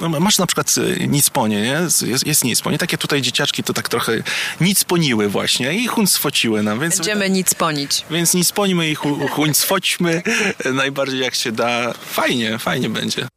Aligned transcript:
No, 0.00 0.08
masz 0.08 0.38
na 0.38 0.46
przykład 0.46 0.74
y, 0.78 1.06
nicponie, 1.08 1.62
nie? 1.62 1.80
Jest, 2.06 2.26
jest 2.26 2.44
nicponie. 2.44 2.78
Takie 2.78 2.98
tutaj 2.98 3.22
dzieciaczki 3.22 3.62
to 3.62 3.72
tak 3.72 3.88
trochę 3.88 4.12
nicponiły 4.60 5.28
właśnie 5.28 5.74
i 5.74 5.86
huncwociły 5.86 6.62
nam. 6.62 6.80
Więc, 6.80 6.96
Będziemy 6.96 7.30
nicponić. 7.30 8.04
Więc 8.10 8.34
nicponimy 8.34 8.90
i 8.90 8.94
hu, 8.94 9.28
huncwoćmy 9.28 10.22
najbardziej 10.74 11.20
jak 11.20 11.34
się 11.34 11.52
da. 11.52 11.92
Fajnie, 11.92 12.58
fajnie 12.58 12.88
będzie. 12.88 13.28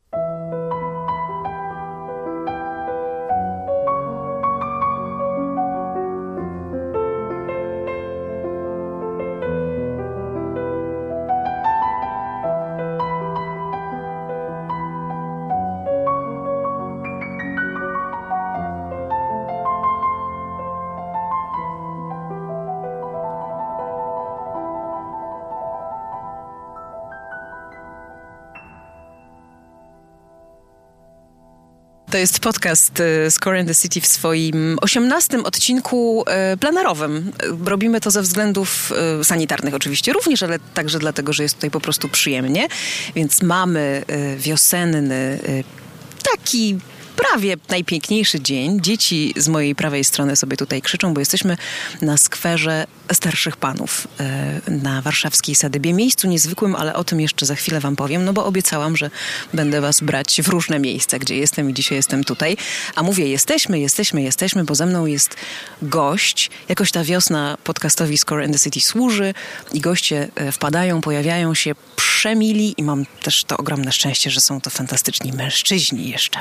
To 32.11 32.17
jest 32.17 32.39
podcast 32.39 32.99
y, 32.99 33.31
Score 33.31 33.59
in 33.59 33.67
the 33.67 33.75
City 33.75 34.01
w 34.01 34.07
swoim 34.07 34.77
osiemnastym 34.81 35.45
odcinku 35.45 36.25
y, 36.53 36.57
planerowym. 36.57 37.31
Robimy 37.65 38.01
to 38.01 38.11
ze 38.11 38.21
względów 38.21 38.91
y, 39.21 39.23
sanitarnych 39.23 39.73
oczywiście 39.73 40.13
również, 40.13 40.43
ale 40.43 40.59
także 40.73 40.99
dlatego, 40.99 41.33
że 41.33 41.43
jest 41.43 41.55
tutaj 41.55 41.71
po 41.71 41.81
prostu 41.81 42.09
przyjemnie. 42.09 42.67
Więc 43.15 43.41
mamy 43.41 44.03
wiosenny 44.37 45.39
taki 46.23 46.77
prawie 47.19 47.57
najpiękniejszy 47.69 48.41
dzień. 48.41 48.81
Dzieci 48.81 49.33
z 49.37 49.47
mojej 49.47 49.75
prawej 49.75 50.03
strony 50.03 50.35
sobie 50.35 50.57
tutaj 50.57 50.81
krzyczą, 50.81 51.13
bo 51.13 51.19
jesteśmy 51.19 51.57
na 52.01 52.17
skwerze 52.17 52.87
starszych 53.13 53.57
panów 53.57 54.07
e, 54.19 54.61
na 54.67 55.01
warszawskiej 55.01 55.55
Sadybie. 55.55 55.93
Miejscu 55.93 56.27
niezwykłym, 56.27 56.75
ale 56.75 56.93
o 56.93 57.03
tym 57.03 57.21
jeszcze 57.21 57.45
za 57.45 57.55
chwilę 57.55 57.79
wam 57.79 57.95
powiem, 57.95 58.25
no 58.25 58.33
bo 58.33 58.45
obiecałam, 58.45 58.97
że 58.97 59.09
będę 59.53 59.81
was 59.81 60.01
brać 60.01 60.41
w 60.43 60.47
różne 60.47 60.79
miejsca, 60.79 61.19
gdzie 61.19 61.37
jestem 61.37 61.69
i 61.69 61.73
dzisiaj 61.73 61.95
jestem 61.95 62.23
tutaj. 62.23 62.57
A 62.95 63.03
mówię, 63.03 63.27
jesteśmy, 63.27 63.79
jesteśmy, 63.79 64.21
jesteśmy, 64.21 64.63
bo 64.63 64.75
ze 64.75 64.85
mną 64.85 65.05
jest 65.05 65.35
gość. 65.81 66.49
Jakoś 66.69 66.91
ta 66.91 67.03
wiosna 67.03 67.57
podcastowi 67.63 68.17
Score 68.17 68.45
in 68.45 68.53
the 68.53 68.59
City 68.59 68.81
służy 68.81 69.33
i 69.73 69.81
goście 69.81 70.27
e, 70.35 70.51
wpadają, 70.51 71.01
pojawiają 71.01 71.53
się 71.53 71.75
przemili 71.95 72.73
i 72.77 72.83
mam 72.83 73.05
też 73.23 73.43
to 73.43 73.57
ogromne 73.57 73.91
szczęście, 73.91 74.29
że 74.29 74.41
są 74.41 74.61
to 74.61 74.69
fantastyczni 74.69 75.33
mężczyźni 75.33 76.09
jeszcze. 76.09 76.39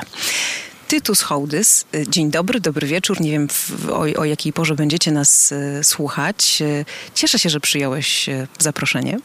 Tytus 0.89 1.21
Hołdys. 1.21 1.85
Dzień 2.07 2.31
dobry, 2.31 2.59
dobry 2.59 2.87
wieczór. 2.87 3.21
Nie 3.21 3.31
wiem 3.31 3.47
w, 3.49 3.89
o, 3.89 3.99
o, 3.99 4.25
jakiej 4.25 4.53
porze 4.53 4.75
będziecie 4.75 5.11
nas 5.11 5.51
e, 5.51 5.83
słuchać. 5.83 6.61
E, 6.61 6.85
cieszę 7.13 7.39
się, 7.39 7.49
że 7.49 7.59
przyjąłeś 7.59 8.29
e, 8.29 8.47
zaproszenie. 8.59 9.19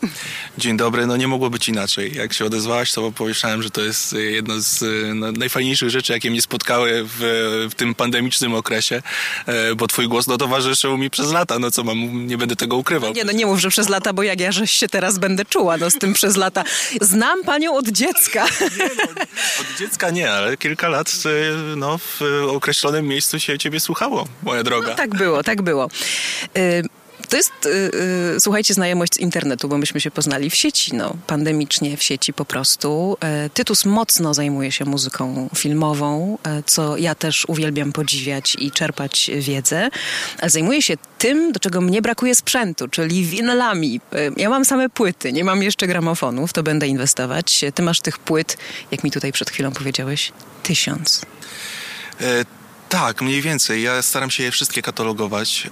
Dzień 0.58 0.76
dobry. 0.76 1.06
No 1.06 1.16
nie 1.16 1.28
mogło 1.28 1.50
być 1.50 1.68
inaczej. 1.68 2.14
Jak 2.14 2.32
się 2.32 2.44
odezwałaś, 2.44 2.92
to 2.92 3.12
pomyślałem, 3.12 3.62
że 3.62 3.70
to 3.70 3.80
jest 3.80 4.12
jedna 4.12 4.54
z 4.58 4.84
no, 5.14 5.32
najfajniejszych 5.32 5.90
rzeczy, 5.90 6.12
jakie 6.12 6.30
mnie 6.30 6.42
spotkały 6.42 7.04
w, 7.04 7.68
w, 7.70 7.74
tym 7.74 7.94
pandemicznym 7.94 8.54
okresie, 8.54 9.02
bo 9.76 9.86
twój 9.86 10.08
głos 10.08 10.26
no, 10.26 10.36
towarzyszył 10.36 10.98
mi 10.98 11.10
przez 11.10 11.32
lata. 11.32 11.58
No 11.58 11.70
co 11.70 11.84
mam, 11.84 12.26
nie 12.26 12.38
będę 12.38 12.56
tego 12.56 12.76
ukrywał. 12.76 13.12
Nie, 13.12 13.24
no 13.24 13.32
nie 13.32 13.46
mów, 13.46 13.60
że 13.60 13.68
przez 13.68 13.88
lata, 13.88 14.12
bo 14.12 14.22
jak 14.22 14.40
ja 14.40 14.52
żeś 14.52 14.70
się 14.70 14.88
teraz 14.88 15.18
będę 15.18 15.44
czuła 15.44 15.76
no, 15.76 15.90
z 15.90 15.98
tym 15.98 16.12
przez 16.12 16.36
lata. 16.36 16.64
Znam 17.00 17.44
panią 17.44 17.74
od 17.74 17.88
dziecka. 17.88 18.44
Nie, 18.60 18.90
no, 18.96 19.22
od 19.60 19.78
dziecka 19.78 20.10
nie, 20.10 20.32
ale 20.32 20.56
kilka 20.56 20.88
lat 20.88 21.10
no, 21.76 21.98
w 21.98 22.20
określonym 22.48 23.06
miejscu 23.06 23.40
się 23.40 23.58
ciebie 23.58 23.80
słuchało, 23.80 24.26
moja 24.42 24.62
droga. 24.62 24.88
No, 24.88 24.94
tak 24.94 25.14
było, 25.14 25.42
tak 25.42 25.62
było. 25.62 25.88
Y 26.58 26.82
to 27.28 27.36
jest, 27.36 27.52
yy, 28.32 28.40
słuchajcie, 28.40 28.74
znajomość 28.74 29.14
z 29.14 29.18
internetu, 29.18 29.68
bo 29.68 29.78
myśmy 29.78 30.00
się 30.00 30.10
poznali 30.10 30.50
w 30.50 30.54
sieci, 30.54 30.94
no, 30.94 31.16
pandemicznie 31.26 31.96
w 31.96 32.02
sieci 32.02 32.32
po 32.32 32.44
prostu. 32.44 33.16
Yy, 33.42 33.50
Tytus 33.50 33.84
mocno 33.84 34.34
zajmuje 34.34 34.72
się 34.72 34.84
muzyką 34.84 35.48
filmową, 35.56 36.38
yy, 36.46 36.62
co 36.66 36.96
ja 36.96 37.14
też 37.14 37.44
uwielbiam 37.48 37.92
podziwiać 37.92 38.56
i 38.58 38.70
czerpać 38.70 39.30
wiedzę. 39.38 39.88
Zajmuje 40.42 40.82
się 40.82 40.94
tym, 41.18 41.52
do 41.52 41.60
czego 41.60 41.80
mnie 41.80 42.02
brakuje 42.02 42.34
sprzętu, 42.34 42.88
czyli 42.88 43.24
winylami. 43.24 44.00
Ja 44.36 44.50
mam 44.50 44.64
same 44.64 44.88
płyty, 44.88 45.32
nie 45.32 45.44
mam 45.44 45.62
jeszcze 45.62 45.86
gramofonów, 45.86 46.52
to 46.52 46.62
będę 46.62 46.86
inwestować. 46.86 47.64
Ty 47.74 47.82
masz 47.82 48.00
tych 48.00 48.18
płyt, 48.18 48.56
jak 48.90 49.04
mi 49.04 49.10
tutaj 49.10 49.32
przed 49.32 49.50
chwilą 49.50 49.72
powiedziałeś, 49.72 50.32
tysiąc. 50.62 51.22
E, 52.20 52.44
tak, 52.88 53.22
mniej 53.22 53.42
więcej. 53.42 53.82
Ja 53.82 54.02
staram 54.02 54.30
się 54.30 54.42
je 54.42 54.50
wszystkie 54.50 54.82
katalogować. 54.82 55.70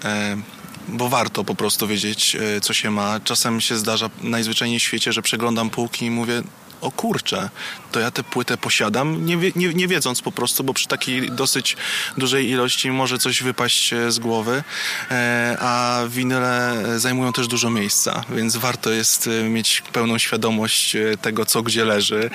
Bo 0.89 1.09
warto 1.09 1.45
po 1.45 1.55
prostu 1.55 1.87
wiedzieć, 1.87 2.37
e, 2.37 2.61
co 2.61 2.75
się 2.75 2.91
ma. 2.91 3.21
Czasem 3.21 3.61
się 3.61 3.77
zdarza 3.77 4.11
najzwyczajniej 4.23 4.79
w 4.79 4.83
świecie, 4.83 5.13
że 5.13 5.23
przeglądam 5.23 5.71
półki 5.71 6.07
i 6.07 6.11
mówię, 6.11 6.43
o 6.83 6.91
kurczę, 6.91 7.51
to 7.93 8.01
ja 8.01 8.11
tę 8.11 8.23
płytę 8.23 8.57
posiadam, 8.57 9.27
nie, 9.27 9.37
nie, 9.57 9.75
nie, 9.75 9.89
wiedząc 9.89 10.23
po 10.23 10.33
prostu, 10.33 10.65
bo 10.65 10.75
przy 10.75 10.89
takiej 10.89 11.31
dosyć 11.31 11.77
dużej 12.17 12.51
ilości 12.51 12.91
może 12.91 13.19
coś 13.19 13.43
wypaść 13.43 13.95
z 14.09 14.19
głowy, 14.19 14.63
e, 15.11 15.57
a 15.61 16.03
winyle 16.09 16.83
zajmują 16.97 17.33
też 17.33 17.49
dużo 17.49 17.71
miejsca, 17.71 18.25
więc 18.31 18.57
warto 18.57 18.91
jest 18.91 19.27
e, 19.27 19.49
mieć 19.49 19.83
pełną 19.93 20.19
świadomość 20.19 20.97
e, 20.97 21.17
tego, 21.17 21.47
co 21.47 21.63
gdzie 21.63 21.85
leży. 21.85 22.31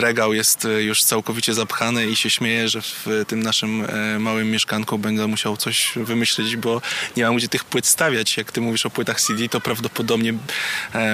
Regał 0.00 0.34
jest 0.34 0.68
już 0.78 1.04
całkowicie 1.04 1.54
zapchany 1.54 2.06
i 2.06 2.16
się 2.16 2.30
śmieję, 2.30 2.68
że 2.68 2.82
w 2.82 3.06
tym 3.26 3.42
naszym 3.42 3.86
małym 4.18 4.50
mieszkanku 4.50 4.98
będę 4.98 5.26
musiał 5.26 5.56
coś 5.56 5.92
wymyślić, 5.96 6.56
bo 6.56 6.82
nie 7.16 7.24
mam 7.24 7.36
gdzie 7.36 7.48
tych 7.48 7.64
płyt 7.64 7.86
stawiać. 7.86 8.36
Jak 8.36 8.52
ty 8.52 8.60
mówisz 8.60 8.86
o 8.86 8.90
płytach 8.90 9.20
CD, 9.20 9.48
to 9.48 9.60
prawdopodobnie 9.60 10.34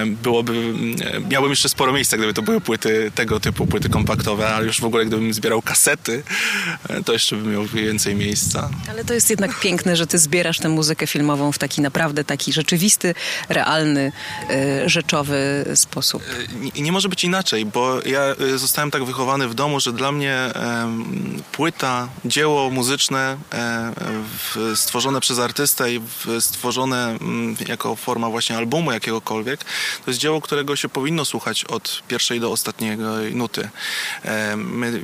byłoby, 0.05 0.73
miałbym 1.29 1.52
jeszcze 1.53 1.69
sporo 1.69 1.93
miejsca, 1.93 2.17
gdyby 2.17 2.33
to 2.33 2.41
były 2.41 2.61
płyty 2.61 3.11
tego 3.15 3.39
typu, 3.39 3.67
płyty 3.67 3.89
kompaktowe, 3.89 4.49
ale 4.49 4.65
już 4.65 4.81
w 4.81 4.85
ogóle 4.85 5.05
gdybym 5.05 5.33
zbierał 5.33 5.61
kasety, 5.61 6.23
e, 6.89 7.03
to 7.03 7.13
jeszcze 7.13 7.35
bym 7.35 7.51
miał 7.51 7.65
więcej 7.65 8.15
miejsca. 8.15 8.69
Ale 8.89 9.05
to 9.05 9.13
jest 9.13 9.29
jednak 9.29 9.59
piękne, 9.59 9.95
że 9.95 10.07
ty 10.07 10.19
zbierasz 10.19 10.59
tę 10.59 10.69
muzykę 10.69 11.07
filmową 11.07 11.51
w 11.51 11.57
taki 11.57 11.81
naprawdę 11.81 12.23
taki 12.23 12.53
rzeczywisty, 12.53 13.15
realny, 13.49 14.11
e, 14.49 14.89
rzeczowy 14.89 15.65
sposób. 15.75 16.23
E, 16.23 16.55
nie, 16.57 16.81
nie 16.81 16.91
może 16.91 17.09
być 17.09 17.23
inaczej, 17.23 17.65
bo 17.65 17.99
ja 18.05 18.21
zostałem 18.55 18.91
tak 18.91 19.03
wychowany 19.03 19.47
w 19.47 19.53
domu, 19.53 19.79
że 19.79 19.93
dla 19.93 20.11
mnie 20.11 20.37
płyta, 21.51 22.09
dzieło 22.25 22.69
muzyczne 22.69 23.37
stworzone 24.75 25.21
przez 25.21 25.39
artystę 25.39 25.93
i 25.93 26.01
stworzone 26.39 27.17
mm, 27.21 27.55
jako 27.67 27.95
forma 27.95 28.29
właśnie 28.29 28.57
albumu 28.57 28.91
jakiegokolwiek, 28.91 29.63
to 30.05 30.11
jest 30.11 30.19
dzieło, 30.19 30.41
którego 30.41 30.75
się 30.75 30.89
powinno 30.89 31.25
słuchać 31.25 31.42
słuchać 31.43 31.65
od 31.65 32.03
pierwszej 32.07 32.39
do 32.39 32.51
ostatniej 32.51 32.97
nuty. 33.31 33.69
E, 34.25 34.55
my 34.57 35.03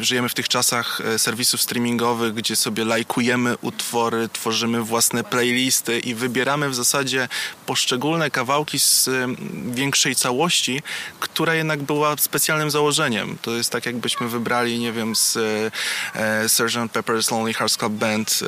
żyjemy 0.00 0.28
w 0.28 0.34
tych 0.34 0.48
czasach 0.48 1.00
e, 1.00 1.18
serwisów 1.18 1.62
streamingowych, 1.62 2.34
gdzie 2.34 2.56
sobie 2.56 2.84
lajkujemy 2.84 3.56
utwory, 3.60 4.28
tworzymy 4.32 4.82
własne 4.82 5.24
playlisty 5.24 5.98
i 5.98 6.14
wybieramy 6.14 6.70
w 6.70 6.74
zasadzie 6.74 7.28
poszczególne 7.66 8.30
kawałki 8.30 8.78
z 8.78 9.10
większej 9.70 10.14
całości, 10.14 10.82
która 11.20 11.54
jednak 11.54 11.82
była 11.82 12.16
specjalnym 12.16 12.70
założeniem. 12.70 13.38
To 13.42 13.50
jest 13.50 13.70
tak, 13.70 13.86
jakbyśmy 13.86 14.28
wybrali, 14.28 14.78
nie 14.78 14.92
wiem, 14.92 15.16
z 15.16 15.36
e, 16.14 16.48
Sgt. 16.48 16.92
Pepper's 16.92 17.32
Lonely 17.32 17.54
Hearts 17.54 17.76
Club 17.76 17.92
Band 17.92 18.40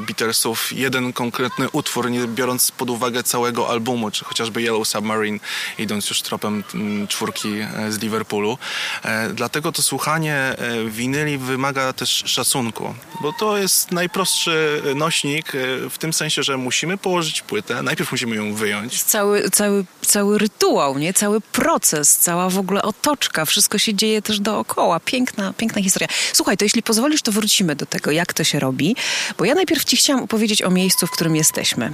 Beatlesów 0.00 0.72
jeden 0.72 1.12
konkretny 1.12 1.70
utwór, 1.70 2.10
nie 2.10 2.26
biorąc 2.26 2.70
pod 2.70 2.90
uwagę 2.90 3.22
całego 3.22 3.68
albumu, 3.68 4.10
czy 4.10 4.24
chociażby 4.24 4.62
Yellow 4.62 4.88
Submarine, 4.88 5.38
idąc 5.78 6.08
już 6.08 6.22
tropem 6.22 6.64
czwórki 7.08 7.48
e, 7.60 7.92
z 7.92 7.98
Liverpoolu. 7.98 8.58
E, 9.04 9.28
dlatego 9.28 9.72
to 9.72 9.82
słuchanie 9.82 10.34
e, 10.34 10.56
winyli 10.84 11.38
wymaga 11.38 11.92
też 11.92 12.22
szacunku, 12.26 12.94
bo 13.20 13.32
to 13.32 13.58
jest 13.58 13.92
najprostszy 13.92 14.82
nośnik 14.94 15.52
w 15.90 15.98
tym 15.98 16.12
sensie, 16.12 16.42
że 16.42 16.56
musimy 16.56 16.98
położyć 16.98 17.42
płytę, 17.42 17.82
najpierw 17.82 18.12
musimy 18.12 18.36
ją 18.36 18.54
wyjąć. 18.54 19.02
Cały, 19.02 19.50
cały, 19.50 19.84
cały 20.02 20.38
rytuał, 20.38 20.98
nie? 20.98 21.12
cały 21.12 21.40
proces, 21.40 22.16
cała 22.16 22.50
w 22.50 22.58
ogóle 22.58 22.82
otoczka, 22.82 23.44
wszystko 23.44 23.78
się 23.78 23.94
dzieje 23.94 24.22
też 24.22 24.40
dookoła. 24.40 25.00
Piękna, 25.00 25.52
piękna 25.52 25.82
historia. 25.82 26.08
Słuchaj, 26.32 26.56
to 26.56 26.64
jeśli 26.64 26.82
pozwolisz, 26.82 27.22
to 27.22 27.32
wrócimy 27.32 27.76
do 27.76 27.86
tego, 27.86 28.10
jak 28.10 28.32
to 28.32 28.44
się 28.44 28.60
robi, 28.60 28.96
bo 29.38 29.44
ja 29.44 29.54
najpierw 29.54 29.84
ci 29.84 29.96
chciałam 29.96 30.24
opowiedzieć 30.24 30.62
o 30.62 30.70
miejscu, 30.70 31.06
w 31.06 31.10
którym 31.10 31.36
jesteśmy. 31.36 31.92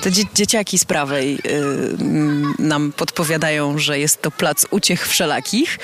Te 0.00 0.12
dzie 0.12 0.22
dzieciaki 0.34 0.78
z 0.78 0.84
prawej 0.84 1.34
yy, 1.34 1.96
nam 2.58 2.92
podpowiadają, 2.92 3.78
że 3.78 3.98
jest 3.98 4.21
to 4.22 4.30
plac 4.30 4.66
uciech 4.70 5.08
wszelakich. 5.08 5.78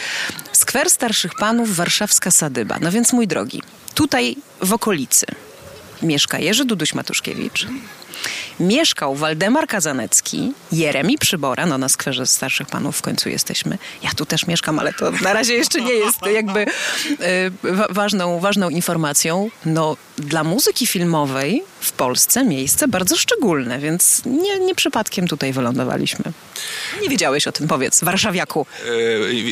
Skwer 0.53 0.91
Starszych 0.91 1.33
Panów, 1.35 1.77
warszawska 1.77 2.31
Sadyba. 2.31 2.79
No 2.81 2.91
więc 2.91 3.13
mój 3.13 3.27
drogi, 3.27 3.63
tutaj 3.95 4.37
w 4.61 4.73
okolicy 4.73 5.27
mieszka 6.03 6.39
Jerzy 6.39 6.65
Duduś 6.65 6.95
Matuszkiewicz, 6.95 7.67
mieszkał 8.61 9.15
Waldemar 9.15 9.67
Kazanecki, 9.67 10.53
Jeremi 10.73 11.19
Przybora, 11.19 11.67
no 11.67 11.79
na 11.79 11.89
skwerze 11.89 12.27
starszych 12.27 12.69
panów 12.69 12.99
w 12.99 13.03
końcu 13.03 13.29
jesteśmy. 13.29 13.79
Ja 14.03 14.11
tu 14.17 14.27
też 14.27 14.47
mieszkam, 14.47 14.79
ale 14.79 14.93
to 14.93 15.11
na 15.11 15.33
razie 15.33 15.55
jeszcze 15.55 15.81
nie 15.81 15.93
jest 15.93 16.19
jakby 16.35 16.61
y, 16.61 16.67
ważną, 17.91 18.41
ważną 18.41 18.69
informacją. 18.69 19.51
No, 19.67 19.97
dla 20.19 20.45
muzyki 20.45 20.87
filmowej 20.87 21.63
w 21.81 21.93
Polsce 21.93 22.45
miejsce 22.45 22.89
bardzo 22.89 23.17
szczególne, 23.17 23.79
więc 23.79 24.23
nie, 24.27 24.59
nie 24.59 24.75
przypadkiem 24.75 25.29
tutaj 25.29 25.53
wylądowaliśmy. 25.53 26.33
Nie 27.03 27.09
wiedziałeś 27.09 27.47
o 27.47 27.53
tym, 27.53 27.69
powiedz, 27.69 28.05
warszawiaku. 28.05 28.67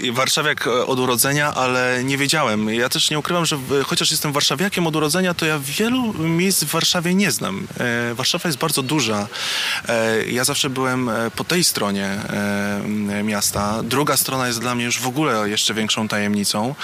E, 0.09 0.13
warszawiak 0.13 0.67
od 0.67 0.99
urodzenia, 0.99 1.55
ale 1.55 2.05
nie 2.05 2.19
wiedziałem. 2.19 2.75
Ja 2.75 2.89
też 2.89 3.11
nie 3.11 3.19
ukrywam, 3.19 3.47
że 3.47 3.59
chociaż 3.87 4.11
jestem 4.11 4.33
warszawiakiem 4.33 4.87
od 4.87 4.97
urodzenia, 4.97 5.35
to 5.35 5.47
ja 5.47 5.59
wielu 5.59 6.13
miejsc 6.13 6.65
w 6.65 6.71
Warszawie 6.71 7.15
nie 7.15 7.31
znam. 7.31 7.67
E, 7.81 8.15
Warszawa 8.15 8.49
jest 8.49 8.59
bardzo 8.59 8.83
duża. 8.83 9.29
E, 9.89 10.27
ja 10.27 10.45
zawsze 10.45 10.71
byłem 10.71 11.11
po 11.37 11.45
tej 11.45 11.65
stronie 11.65 12.21
miasta. 13.25 13.83
Druga 13.83 14.17
strona 14.17 14.47
jest 14.47 14.61
dla 14.61 14.75
mnie 14.75 14.85
już 14.85 15.01
w 15.01 15.07
ogóle 15.07 15.49
jeszcze 15.49 15.75
większą 15.75 16.09
tajemnicą, 16.09 16.75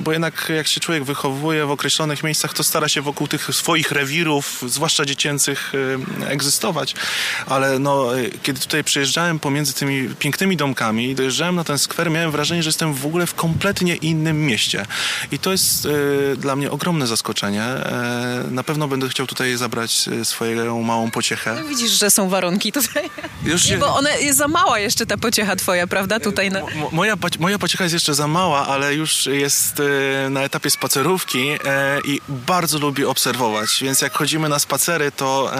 bo 0.00 0.12
jednak 0.12 0.52
jak 0.56 0.66
się 0.66 0.80
człowiek 0.80 1.04
wychowuje 1.04 1.66
w 1.66 1.70
określonych 1.70 2.22
miejscach, 2.22 2.54
to 2.54 2.64
stara 2.64 2.88
się 2.88 3.02
wokół 3.02 3.28
tych 3.28 3.48
swoich 3.52 3.92
rewirów, 3.92 4.47
zwłaszcza 4.66 5.04
dziecięcych, 5.04 5.72
egzystować. 6.26 6.94
Ale 7.46 7.78
no, 7.78 8.10
kiedy 8.42 8.60
tutaj 8.60 8.84
przyjeżdżałem 8.84 9.38
pomiędzy 9.38 9.72
tymi 9.72 10.08
pięknymi 10.18 10.56
domkami 10.56 11.10
i 11.10 11.14
dojeżdżałem 11.14 11.54
na 11.56 11.64
ten 11.64 11.78
skwer, 11.78 12.10
miałem 12.10 12.30
wrażenie, 12.30 12.62
że 12.62 12.68
jestem 12.68 12.94
w 12.94 13.06
ogóle 13.06 13.26
w 13.26 13.34
kompletnie 13.34 13.96
innym 13.96 14.46
mieście. 14.46 14.86
I 15.32 15.38
to 15.38 15.52
jest 15.52 15.84
y, 15.84 16.36
dla 16.36 16.56
mnie 16.56 16.70
ogromne 16.70 17.06
zaskoczenie. 17.06 17.62
E, 17.62 18.44
na 18.50 18.62
pewno 18.62 18.88
będę 18.88 19.08
chciał 19.08 19.26
tutaj 19.26 19.56
zabrać 19.56 20.08
e, 20.08 20.24
swoją 20.24 20.82
małą 20.82 21.10
pociechę. 21.10 21.54
No 21.62 21.68
widzisz, 21.68 21.90
że 21.90 22.10
są 22.10 22.28
warunki 22.28 22.72
tutaj. 22.72 23.10
Już 23.44 23.68
nie, 23.68 23.78
bo 23.78 23.96
ona 23.96 24.10
jest 24.10 24.38
za 24.38 24.48
mała 24.48 24.78
jeszcze 24.78 25.06
ta 25.06 25.16
pociecha 25.16 25.56
twoja, 25.56 25.86
prawda? 25.86 26.20
Tutaj 26.20 26.50
na... 26.50 26.60
moja, 26.92 27.14
moja 27.38 27.58
pociecha 27.58 27.84
jest 27.84 27.94
jeszcze 27.94 28.14
za 28.14 28.26
mała, 28.26 28.66
ale 28.66 28.94
już 28.94 29.26
jest 29.26 29.82
na 30.30 30.42
etapie 30.42 30.70
spacerówki 30.70 31.48
i 32.04 32.20
bardzo 32.28 32.78
lubię 32.78 33.08
obserwować. 33.08 33.78
Więc 33.82 34.00
jak 34.00 34.12
chodzimy 34.12 34.37
na 34.48 34.58
spacery, 34.58 35.12
to 35.12 35.52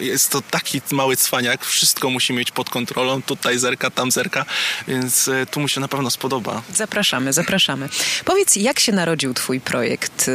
jest 0.00 0.30
to 0.30 0.42
taki 0.42 0.80
mały 0.90 1.16
cwaniak. 1.16 1.64
Wszystko 1.64 2.10
musi 2.10 2.32
mieć 2.32 2.50
pod 2.50 2.70
kontrolą. 2.70 3.22
Tutaj 3.22 3.58
zerka, 3.58 3.90
tam 3.90 4.10
zerka, 4.10 4.44
więc 4.88 5.30
tu 5.50 5.60
mu 5.60 5.68
się 5.68 5.80
na 5.80 5.88
pewno 5.88 6.10
spodoba. 6.10 6.62
Zapraszamy, 6.74 7.32
zapraszamy. 7.32 7.88
Powiedz, 8.24 8.56
jak 8.56 8.80
się 8.80 8.92
narodził 8.92 9.34
twój 9.34 9.60
projekt 9.60 10.28
y, 10.28 10.32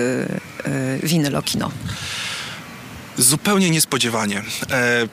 y, 0.68 1.00
Winylo 1.04 1.42
Kino? 1.42 1.72
Zupełnie 3.18 3.70
niespodziewanie. 3.70 4.44
E, 4.72 5.08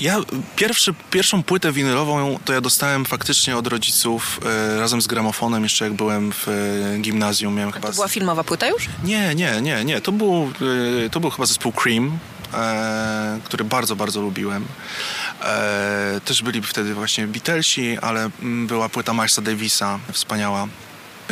ja 0.00 0.16
pierwszy, 0.56 0.94
pierwszą 1.10 1.42
płytę 1.42 1.72
winylową 1.72 2.38
to 2.44 2.52
ja 2.52 2.60
dostałem 2.60 3.04
faktycznie 3.04 3.56
od 3.56 3.66
rodziców 3.66 4.40
e, 4.46 4.80
razem 4.80 5.02
z 5.02 5.06
gramofonem 5.06 5.62
jeszcze 5.62 5.84
jak 5.84 5.94
byłem 5.94 6.32
w 6.32 6.48
e, 6.48 6.98
gimnazjum. 6.98 7.54
Miałem 7.54 7.72
chyba... 7.72 7.88
To 7.88 7.94
była 7.94 8.08
filmowa 8.08 8.44
płyta 8.44 8.68
już? 8.68 8.88
Nie, 9.04 9.34
nie, 9.34 9.60
nie, 9.62 9.84
nie. 9.84 10.00
To 10.00 10.12
był, 10.12 10.52
to 11.10 11.20
był 11.20 11.30
chyba 11.30 11.46
zespół 11.46 11.72
Cream, 11.72 12.18
który 13.44 13.64
bardzo, 13.64 13.96
bardzo 13.96 14.20
lubiłem. 14.20 14.64
Też 16.24 16.42
byli 16.42 16.62
wtedy 16.62 16.94
właśnie 16.94 17.26
Beatlesi, 17.26 17.98
ale 17.98 18.30
mm, 18.42 18.66
była 18.66 18.88
płyta 18.88 19.12
Milesa 19.12 19.42
Davisa, 19.42 19.98
wspaniała 20.12 20.68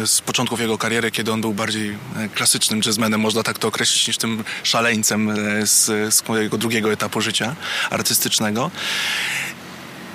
z 0.05 0.21
początków 0.21 0.61
jego 0.61 0.79
kariery, 0.79 1.11
kiedy 1.11 1.33
on 1.33 1.41
był 1.41 1.55
bardziej 1.55 1.99
e, 2.17 2.29
klasycznym 2.29 2.81
jazzmenem, 2.87 3.21
można 3.21 3.43
tak 3.43 3.59
to 3.59 3.69
określić, 3.69 4.09
niż 4.09 4.17
tym 4.17 4.45
szaleńcem 4.63 5.31
e, 5.31 5.67
z, 5.67 5.85
z 6.15 6.23
jego 6.41 6.59
drugiego 6.59 6.93
etapu 6.93 7.21
życia 7.21 7.57
artystycznego. 7.91 8.71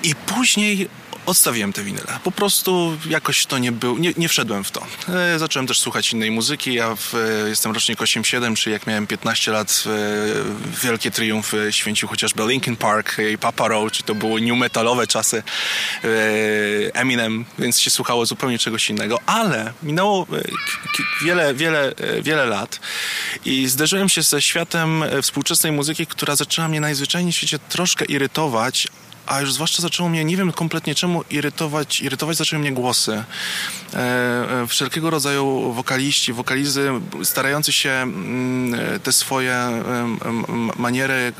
I 0.03 0.15
później 0.15 0.89
odstawiłem 1.25 1.73
te 1.73 1.83
winyle. 1.83 2.19
Po 2.23 2.31
prostu 2.31 2.97
jakoś 3.09 3.45
to 3.45 3.57
nie 3.57 3.71
był, 3.71 3.97
nie, 3.97 4.13
nie 4.17 4.29
wszedłem 4.29 4.63
w 4.63 4.71
to. 4.71 4.87
E, 5.09 5.39
zacząłem 5.39 5.67
też 5.67 5.79
słuchać 5.79 6.13
innej 6.13 6.31
muzyki. 6.31 6.73
Ja 6.73 6.95
w, 6.95 7.15
e, 7.15 7.49
jestem 7.49 7.71
rocznik 7.71 7.99
8-7, 7.99 8.55
czyli 8.55 8.73
jak 8.73 8.87
miałem 8.87 9.07
15 9.07 9.51
lat, 9.51 9.83
e, 9.85 9.89
wielkie 10.83 11.11
triumfy 11.11 11.67
święcił 11.71 12.07
chociażby 12.07 12.43
Linkin 12.47 12.75
Park 12.75 13.17
i 13.33 13.37
Papa 13.37 13.67
Roach, 13.67 13.91
to 14.05 14.15
były 14.15 14.41
new 14.41 14.57
metalowe 14.57 15.07
czasy 15.07 15.43
Eminem, 16.93 17.45
więc 17.59 17.79
się 17.79 17.89
słuchało 17.89 18.25
zupełnie 18.25 18.59
czegoś 18.59 18.89
innego. 18.89 19.19
Ale 19.25 19.73
minęło 19.83 20.27
wiele, 21.23 21.53
wiele, 21.53 21.93
wiele 22.21 22.45
lat 22.45 22.79
i 23.45 23.67
zderzyłem 23.67 24.09
się 24.09 24.21
ze 24.21 24.41
światem 24.41 25.03
współczesnej 25.21 25.71
muzyki, 25.71 26.07
która 26.07 26.35
zaczęła 26.35 26.67
mnie 26.67 26.81
najzwyczajniej 26.81 27.33
w 27.33 27.35
świecie 27.35 27.59
troszkę 27.59 28.05
irytować, 28.05 28.87
a 29.27 29.41
już 29.41 29.53
zwłaszcza 29.53 29.81
zaczęło 29.81 30.09
mnie, 30.09 30.25
nie 30.25 30.37
wiem 30.37 30.51
kompletnie 30.51 30.95
czemu, 30.95 31.23
irytować, 31.29 32.01
irytować 32.01 32.37
zaczęły 32.37 32.59
mnie 32.59 32.71
głosy. 32.71 33.23
E, 33.93 33.97
e, 34.61 34.67
wszelkiego 34.67 35.09
rodzaju 35.09 35.73
wokaliści, 35.73 36.33
wokalizy 36.33 36.91
starający 37.23 37.73
się 37.73 37.89
mm, 37.89 38.99
te 38.99 39.13
swoje 39.13 39.83
maniery 40.77 41.13
e, 41.13 41.31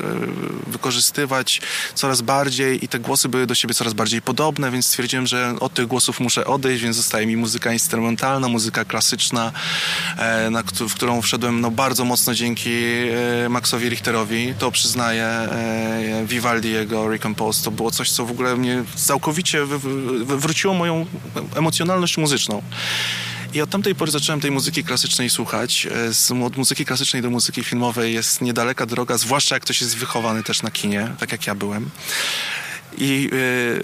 wykorzystywać 0.66 1.60
coraz 1.94 2.22
bardziej 2.22 2.84
i 2.84 2.88
te 2.88 2.98
głosy 2.98 3.28
były 3.28 3.46
do 3.46 3.54
siebie 3.54 3.74
coraz 3.74 3.92
bardziej 3.92 4.22
podobne, 4.22 4.70
więc 4.70 4.86
stwierdziłem, 4.86 5.26
że 5.26 5.54
od 5.60 5.74
tych 5.74 5.86
głosów 5.86 6.20
muszę 6.20 6.44
odejść, 6.44 6.82
więc 6.82 6.96
zostaje 6.96 7.26
mi 7.26 7.36
muzyka 7.36 7.72
instrumentalna, 7.72 8.48
muzyka 8.48 8.84
klasyczna, 8.84 9.52
na, 10.50 10.62
w 10.62 10.94
którą 10.94 11.22
wszedłem 11.22 11.60
no, 11.60 11.70
bardzo 11.70 12.04
mocno 12.04 12.34
dzięki 12.34 12.70
Maxowi 13.48 13.88
Richterowi. 13.88 14.54
To 14.58 14.70
przyznaję 14.70 15.48
Vivaldi, 16.24 16.70
jego 16.70 17.08
Recompose, 17.08 17.64
to 17.64 17.70
było 17.72 17.90
coś, 17.90 18.10
co 18.10 18.26
w 18.26 18.30
ogóle 18.30 18.56
mnie 18.56 18.84
całkowicie 18.96 19.66
wywróciło 20.24 20.74
moją 20.74 21.06
emocjonalność 21.56 22.18
muzyczną. 22.18 22.62
I 23.54 23.60
od 23.60 23.70
tamtej 23.70 23.94
pory 23.94 24.10
zacząłem 24.10 24.40
tej 24.40 24.50
muzyki 24.50 24.84
klasycznej 24.84 25.30
słuchać. 25.30 25.86
E, 26.30 26.44
od 26.44 26.56
muzyki 26.56 26.84
klasycznej 26.84 27.22
do 27.22 27.30
muzyki 27.30 27.64
filmowej 27.64 28.14
jest 28.14 28.40
niedaleka 28.40 28.86
droga, 28.86 29.18
zwłaszcza 29.18 29.56
jak 29.56 29.62
ktoś 29.62 29.80
jest 29.80 29.96
wychowany 29.96 30.42
też 30.42 30.62
na 30.62 30.70
kinie, 30.70 31.08
tak 31.18 31.32
jak 31.32 31.46
ja 31.46 31.54
byłem. 31.54 31.90
I 32.98 33.30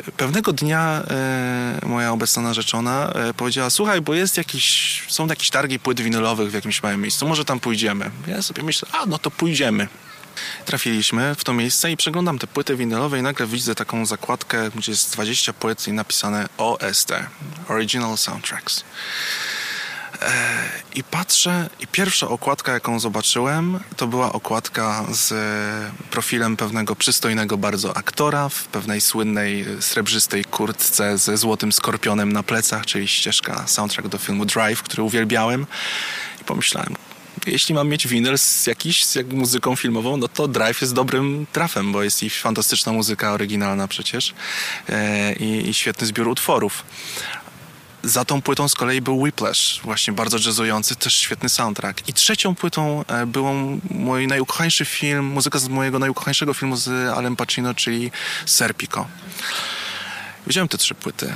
y, 0.09 0.13
pewnego 0.13 0.53
dnia 0.53 1.03
y, 1.83 1.87
moja 1.87 2.13
obecna 2.13 2.43
narzeczona 2.43 3.13
y, 3.31 3.35
powiedziała, 3.35 3.71
słuchaj, 3.71 4.01
bo 4.01 4.15
jest 4.15 4.37
jakiś, 4.37 5.03
są 5.09 5.27
jakieś 5.27 5.51
targi 5.51 5.79
płyt 5.79 6.01
winylowych 6.01 6.51
w 6.51 6.55
jakimś 6.55 6.83
małym 6.83 7.01
miejscu, 7.01 7.29
może 7.29 7.45
tam 7.45 7.61
pójdziemy. 7.61 8.11
Ja 8.27 8.43
sobie 8.43 8.63
myślę, 8.63 8.89
a 8.93 9.07
no 9.07 9.19
to 9.19 9.31
pójdziemy. 9.31 9.89
Trafiliśmy 10.65 11.35
w 11.35 11.45
to 11.45 11.53
miejsce 11.53 11.91
i 11.91 11.97
przeglądam 11.97 12.39
te 12.39 12.47
płyty 12.47 12.77
winylowe 12.77 13.19
i 13.19 13.23
nagle 13.23 13.47
widzę 13.47 13.75
taką 13.75 14.07
zakładkę, 14.07 14.71
gdzie 14.75 14.93
jest 14.93 15.13
20 15.13 15.53
płyt 15.53 15.89
i 15.89 15.93
napisane 15.93 16.49
OST, 16.59 17.13
Original 17.69 18.19
Soundtracks. 18.19 18.85
E, 20.23 20.33
I 20.95 21.05
patrzę, 21.05 21.71
i 21.81 21.87
pierwsza 21.87 22.29
okładka, 22.29 22.73
jaką 22.73 23.01
zobaczyłem, 23.01 23.81
to 23.97 24.07
była 24.07 24.33
okładka 24.33 25.05
z 25.11 25.35
profilem 26.11 26.57
pewnego 26.57 26.97
przystojnego 26.97 27.59
bardzo 27.59 27.97
aktora 27.97 28.49
w 28.49 28.65
pewnej 28.65 29.01
słynnej 29.01 29.65
srebrzystej 29.81 30.45
kurtce 30.45 31.19
ze 31.19 31.37
złotym 31.37 31.73
skorpionem 31.73 32.33
na 32.33 32.43
plecach, 32.43 32.87
czyli 32.87 33.09
ścieżka 33.09 33.67
soundtrack 33.67 34.09
do 34.09 34.19
filmu 34.19 34.45
Drive, 34.45 34.83
który 34.83 35.03
uwielbiałem. 35.03 35.67
I 36.41 36.45
pomyślałem, 36.45 36.97
jeśli 37.47 37.75
mam 37.75 37.89
mieć 37.89 38.07
winyl 38.07 38.39
z 38.39 38.67
jakiś, 38.67 39.05
z 39.05 39.15
jak 39.15 39.27
muzyką 39.27 39.77
filmową, 39.77 40.17
no 40.17 40.29
to 40.29 40.49
Drive 40.49 40.81
jest 40.81 40.95
dobrym 40.95 41.47
trafem, 41.53 41.93
bo 41.93 42.03
jest 42.03 42.23
i 42.23 42.31
fantastyczna 42.31 42.93
muzyka 42.93 43.33
oryginalna 43.33 43.89
przecież 43.89 44.35
e, 44.89 45.33
i, 45.33 45.69
i 45.69 45.75
świetny 45.75 46.07
zbiór 46.07 46.29
utworów. 46.29 46.85
Za 48.03 48.25
tą 48.25 48.43
płytą 48.43 48.69
z 48.69 48.75
kolei 48.75 49.01
był 49.01 49.23
Whiplash, 49.23 49.81
właśnie 49.85 50.13
bardzo 50.13 50.39
jazzujący, 50.47 50.97
też 50.97 51.15
świetny 51.17 51.49
soundtrack. 51.49 52.09
I 52.09 52.13
trzecią 52.13 52.55
płytą 52.55 53.05
e, 53.09 53.27
był 53.27 53.47
mój 53.91 54.27
najukochańszy 54.27 54.85
film, 54.85 55.25
muzyka 55.25 55.59
z 55.59 55.69
mojego 55.69 55.99
najukochańszego 55.99 56.55
filmu 56.55 56.77
z 56.77 56.89
Alem 56.89 57.37
Pacino, 57.37 57.75
czyli 57.75 58.11
Serpico. 58.47 59.07
Widziałem 60.47 60.69
te 60.69 60.79
trzy 60.79 60.95
płyty 60.95 61.33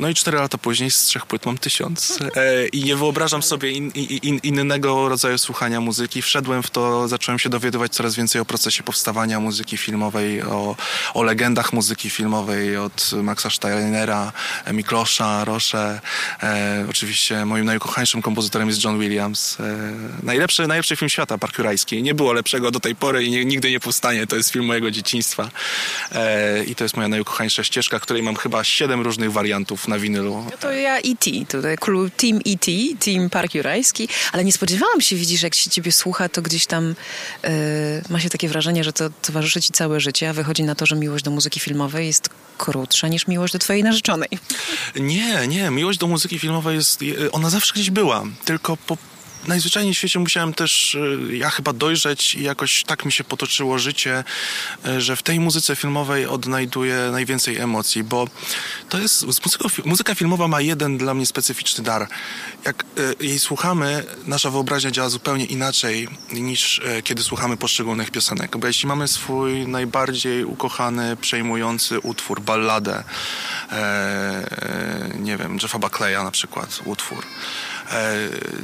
no 0.00 0.08
i 0.08 0.14
cztery 0.14 0.38
lata 0.38 0.58
później 0.58 0.90
z 0.90 1.00
trzech 1.00 1.26
płyt 1.26 1.46
mam 1.46 1.58
tysiąc. 1.58 2.18
E, 2.36 2.66
I 2.66 2.84
nie 2.84 2.96
wyobrażam 2.96 3.42
sobie 3.42 3.70
in, 3.70 3.90
in, 4.22 4.40
innego 4.42 5.08
rodzaju 5.08 5.38
słuchania 5.38 5.80
muzyki. 5.80 6.22
Wszedłem 6.22 6.62
w 6.62 6.70
to, 6.70 7.08
zacząłem 7.08 7.38
się 7.38 7.48
dowiadywać 7.48 7.92
coraz 7.92 8.14
więcej 8.14 8.40
o 8.40 8.44
procesie 8.44 8.82
powstawania 8.82 9.40
muzyki 9.40 9.76
filmowej, 9.76 10.42
o, 10.42 10.76
o 11.14 11.22
legendach 11.22 11.72
muzyki 11.72 12.10
filmowej 12.10 12.76
od 12.76 13.10
Maxa 13.22 13.50
Steinera, 13.50 14.32
Miklosza, 14.72 15.44
Rosze. 15.44 16.00
E, 16.42 16.86
oczywiście 16.90 17.44
moim 17.44 17.64
najukochańszym 17.64 18.22
kompozytorem 18.22 18.68
jest 18.68 18.84
John 18.84 19.00
Williams. 19.00 19.60
E, 19.60 19.62
najlepszy, 20.22 20.66
najlepszy 20.66 20.96
film 20.96 21.08
świata, 21.08 21.38
Park 21.38 21.58
Jurajski. 21.58 22.02
Nie 22.02 22.14
było 22.14 22.32
lepszego 22.32 22.70
do 22.70 22.80
tej 22.80 22.94
pory 22.96 23.24
i 23.24 23.30
nie, 23.30 23.44
nigdy 23.44 23.70
nie 23.70 23.80
powstanie. 23.80 24.26
To 24.26 24.36
jest 24.36 24.50
film 24.50 24.64
mojego 24.64 24.90
dzieciństwa. 24.90 25.50
E, 26.12 26.64
I 26.64 26.74
to 26.74 26.84
jest 26.84 26.96
moja 26.96 27.08
najukochańsza 27.08 27.64
ścieżka, 27.64 28.00
której 28.00 28.22
mam 28.22 28.36
chyba 28.36 28.64
siedem 28.64 29.00
różnych 29.00 29.32
wariantów 29.32 29.75
na 29.88 29.98
winylu. 29.98 30.44
No 30.50 30.56
to 30.60 30.72
ja 30.72 30.96
E.T., 30.98 31.30
tutaj 31.48 31.76
klub 31.76 32.16
Team 32.16 32.36
E.T., 32.46 32.72
Team 33.04 33.30
Park 33.30 33.54
Jurajski, 33.54 34.08
ale 34.32 34.44
nie 34.44 34.52
spodziewałam 34.52 35.00
się, 35.00 35.16
widzisz, 35.16 35.42
jak 35.42 35.54
się 35.54 35.70
ciebie 35.70 35.92
słucha, 35.92 36.28
to 36.28 36.42
gdzieś 36.42 36.66
tam 36.66 36.94
yy, 37.42 37.50
ma 38.10 38.20
się 38.20 38.28
takie 38.28 38.48
wrażenie, 38.48 38.84
że 38.84 38.92
to 38.92 39.10
towarzyszy 39.22 39.62
ci 39.62 39.72
całe 39.72 40.00
życie, 40.00 40.30
a 40.30 40.32
wychodzi 40.32 40.62
na 40.62 40.74
to, 40.74 40.86
że 40.86 40.96
miłość 40.96 41.24
do 41.24 41.30
muzyki 41.30 41.60
filmowej 41.60 42.06
jest 42.06 42.28
krótsza 42.58 43.08
niż 43.08 43.26
miłość 43.26 43.52
do 43.52 43.58
twojej 43.58 43.82
narzeczonej. 43.82 44.28
Nie, 44.96 45.46
nie, 45.46 45.70
miłość 45.70 45.98
do 45.98 46.06
muzyki 46.06 46.38
filmowej 46.38 46.76
jest, 46.76 47.00
ona 47.32 47.50
zawsze 47.50 47.74
gdzieś 47.74 47.90
była, 47.90 48.24
tylko 48.44 48.76
po 48.76 48.96
najzwyczajniej 49.46 49.94
w 49.94 49.98
świecie 49.98 50.18
musiałem 50.18 50.54
też 50.54 50.94
e, 51.30 51.36
ja 51.36 51.50
chyba 51.50 51.72
dojrzeć 51.72 52.34
i 52.34 52.42
jakoś 52.42 52.84
tak 52.84 53.04
mi 53.04 53.12
się 53.12 53.24
potoczyło 53.24 53.78
życie, 53.78 54.24
e, 54.86 55.00
że 55.00 55.16
w 55.16 55.22
tej 55.22 55.40
muzyce 55.40 55.76
filmowej 55.76 56.26
odnajduję 56.26 57.08
najwięcej 57.12 57.58
emocji, 57.58 58.04
bo 58.04 58.28
to 58.88 58.98
jest, 58.98 59.26
muzyka, 59.84 60.14
filmowa 60.14 60.48
ma 60.48 60.60
jeden 60.60 60.98
dla 60.98 61.14
mnie 61.14 61.26
specyficzny 61.26 61.84
dar. 61.84 62.08
Jak 62.64 62.84
e, 63.20 63.24
jej 63.24 63.38
słuchamy, 63.38 64.04
nasza 64.26 64.50
wyobraźnia 64.50 64.90
działa 64.90 65.08
zupełnie 65.08 65.44
inaczej 65.44 66.08
niż 66.32 66.80
kiedy 67.04 67.22
słuchamy 67.22 67.56
poszczególnych 67.56 68.10
piosenek, 68.10 68.56
bo 68.56 68.66
jeśli 68.66 68.88
mamy 68.88 69.08
swój 69.08 69.66
najbardziej 69.68 70.44
ukochany, 70.44 71.16
przejmujący 71.16 72.00
utwór, 72.00 72.40
balladę, 72.40 73.04
e, 73.72 75.10
nie 75.18 75.36
wiem, 75.36 75.58
Jeffa 75.62 75.78
Buckleya 75.78 76.24
na 76.24 76.30
przykład, 76.30 76.80
utwór, 76.84 77.24
E, 77.75 77.75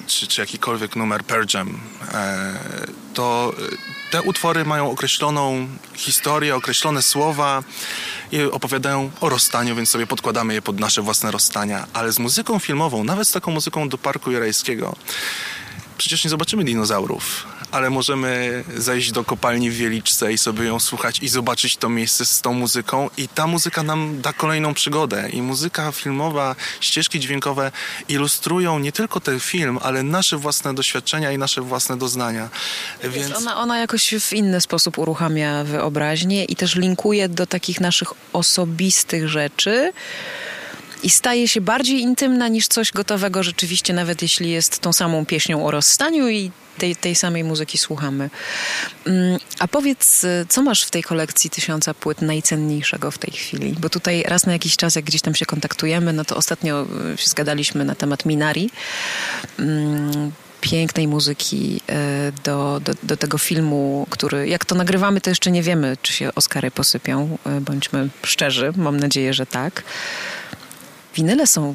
czy, 0.07 0.27
czy 0.27 0.41
jakikolwiek 0.41 0.97
numer 0.97 1.25
Pearl 1.25 1.45
Jam, 1.55 1.81
e, 2.15 2.59
to 3.15 3.55
te 4.11 4.23
utwory 4.23 4.65
mają 4.65 4.91
określoną 4.91 5.69
historię, 5.95 6.57
określone 6.57 7.03
słowa 7.03 7.63
i 8.33 8.43
opowiadają 8.43 9.11
o 9.21 9.29
rozstaniu, 9.29 9.77
więc 9.77 9.91
sobie 9.91 10.07
podkładamy 10.07 10.55
je 10.55 10.63
pod 10.63 10.81
nasze 10.81 11.03
własne 11.03 11.31
rozstania. 11.31 11.87
Ale 11.93 12.13
z 12.13 12.19
muzyką 12.19 12.59
filmową, 12.59 13.05
nawet 13.05 13.29
z 13.29 13.33
taką 13.33 13.51
muzyką 13.51 13.89
do 13.89 13.99
Parku 13.99 14.31
Jurajskiego, 14.31 14.97
przecież 15.99 16.25
nie 16.25 16.31
zobaczymy 16.31 16.65
dinozaurów, 16.65 17.47
ale 17.73 17.91
możemy 17.91 18.65
zejść 18.77 19.13
do 19.13 19.25
kopalni 19.25 19.71
w 19.71 19.77
Wieliczce 19.77 20.33
i 20.33 20.39
sobie 20.39 20.65
ją 20.65 20.81
słuchać 20.81 21.19
i 21.23 21.29
zobaczyć 21.29 21.77
to 21.77 21.89
miejsce 21.89 22.27
z 22.27 22.41
tą 22.41 22.53
muzyką 22.53 23.11
i 23.17 23.29
ta 23.29 23.47
muzyka 23.47 23.83
nam 23.83 24.21
da 24.21 24.33
kolejną 24.33 24.75
przygodę 24.75 25.31
i 25.31 25.43
muzyka 25.43 25.93
filmowa, 25.93 26.57
ścieżki 26.81 27.21
dźwiękowe 27.21 27.73
ilustrują 28.09 28.79
nie 28.79 28.93
tylko 28.93 29.21
ten 29.21 29.41
film, 29.41 29.79
ale 29.83 30.03
nasze 30.03 30.37
własne 30.37 30.75
doświadczenia 30.75 31.33
i 31.33 31.39
nasze 31.39 31.63
własne 31.63 31.99
doznania. 31.99 32.49
Więc... 33.05 33.37
Ona, 33.37 33.57
ona 33.57 33.79
jakoś 33.79 34.15
w 34.21 34.33
inny 34.33 34.61
sposób 34.61 34.99
uruchamia 34.99 35.65
wyobraźnię 35.65 36.45
i 36.45 36.57
też 36.57 36.77
linkuje 36.77 37.29
do 37.29 37.47
takich 37.47 37.81
naszych 37.81 38.09
osobistych 38.33 39.29
rzeczy, 39.29 39.93
i 41.03 41.11
staje 41.11 41.49
się 41.49 41.61
bardziej 41.61 42.01
intymna 42.01 42.49
niż 42.49 42.69
coś 42.69 42.93
gotowego 42.93 43.43
rzeczywiście, 43.43 43.93
nawet 43.93 44.23
jeśli 44.23 44.51
jest 44.51 44.79
tą 44.79 44.93
samą 44.93 45.27
pieśnią 45.27 45.67
o 45.67 45.71
rozstaniu 45.71 46.29
i 46.29 46.51
tej, 46.79 46.97
tej 46.97 47.15
samej 47.15 47.45
muzyki 47.45 47.79
słuchamy. 47.79 48.31
Mm, 49.07 49.39
a 49.59 49.69
powiedz, 49.69 50.27
co 50.49 50.63
masz 50.63 50.85
w 50.85 50.91
tej 50.91 51.03
kolekcji 51.03 51.51
tysiąca 51.51 51.95
płyt 51.95 52.23
najcenniejszego 52.23 53.11
w 53.11 53.19
tej 53.19 53.33
chwili? 53.33 53.77
Bo 53.81 53.91
tutaj 53.91 54.23
raz 54.23 54.47
na 54.47 54.53
jakiś 54.53 54.77
czas, 54.77 54.97
jak 54.97 55.05
gdzieś 55.05 55.23
tam 55.23 55.35
się 55.35 55.47
kontaktujemy, 55.47 56.13
no 56.13 56.25
to 56.25 56.37
ostatnio 56.37 56.87
y, 57.15 57.19
się 57.19 57.29
zgadaliśmy 57.29 57.85
na 57.85 57.95
temat 57.95 58.27
Minari 58.27 58.71
mm, 59.59 60.33
pięknej 60.61 61.09
muzyki 61.09 61.81
y, 61.91 62.33
do, 62.45 62.81
do, 62.85 62.93
do, 63.03 63.17
tego 63.17 63.39
filmu, 63.39 64.07
który 64.11 64.49
jak 64.49 64.65
to 64.65 64.75
nagrywamy, 64.75 65.21
to 65.21 65.31
jeszcze 65.31 65.51
nie 65.51 65.63
wiemy, 65.63 65.97
czy 66.03 66.13
się 66.13 66.35
Oscary 66.35 66.71
posypią. 66.71 67.39
Y, 67.59 67.61
bądźmy 67.61 68.09
szczerzy, 68.23 68.73
mam 68.77 68.97
nadzieję, 69.01 69.35
że 69.35 69.47
tak. 69.47 69.83
Winyle 71.15 71.47
są 71.47 71.75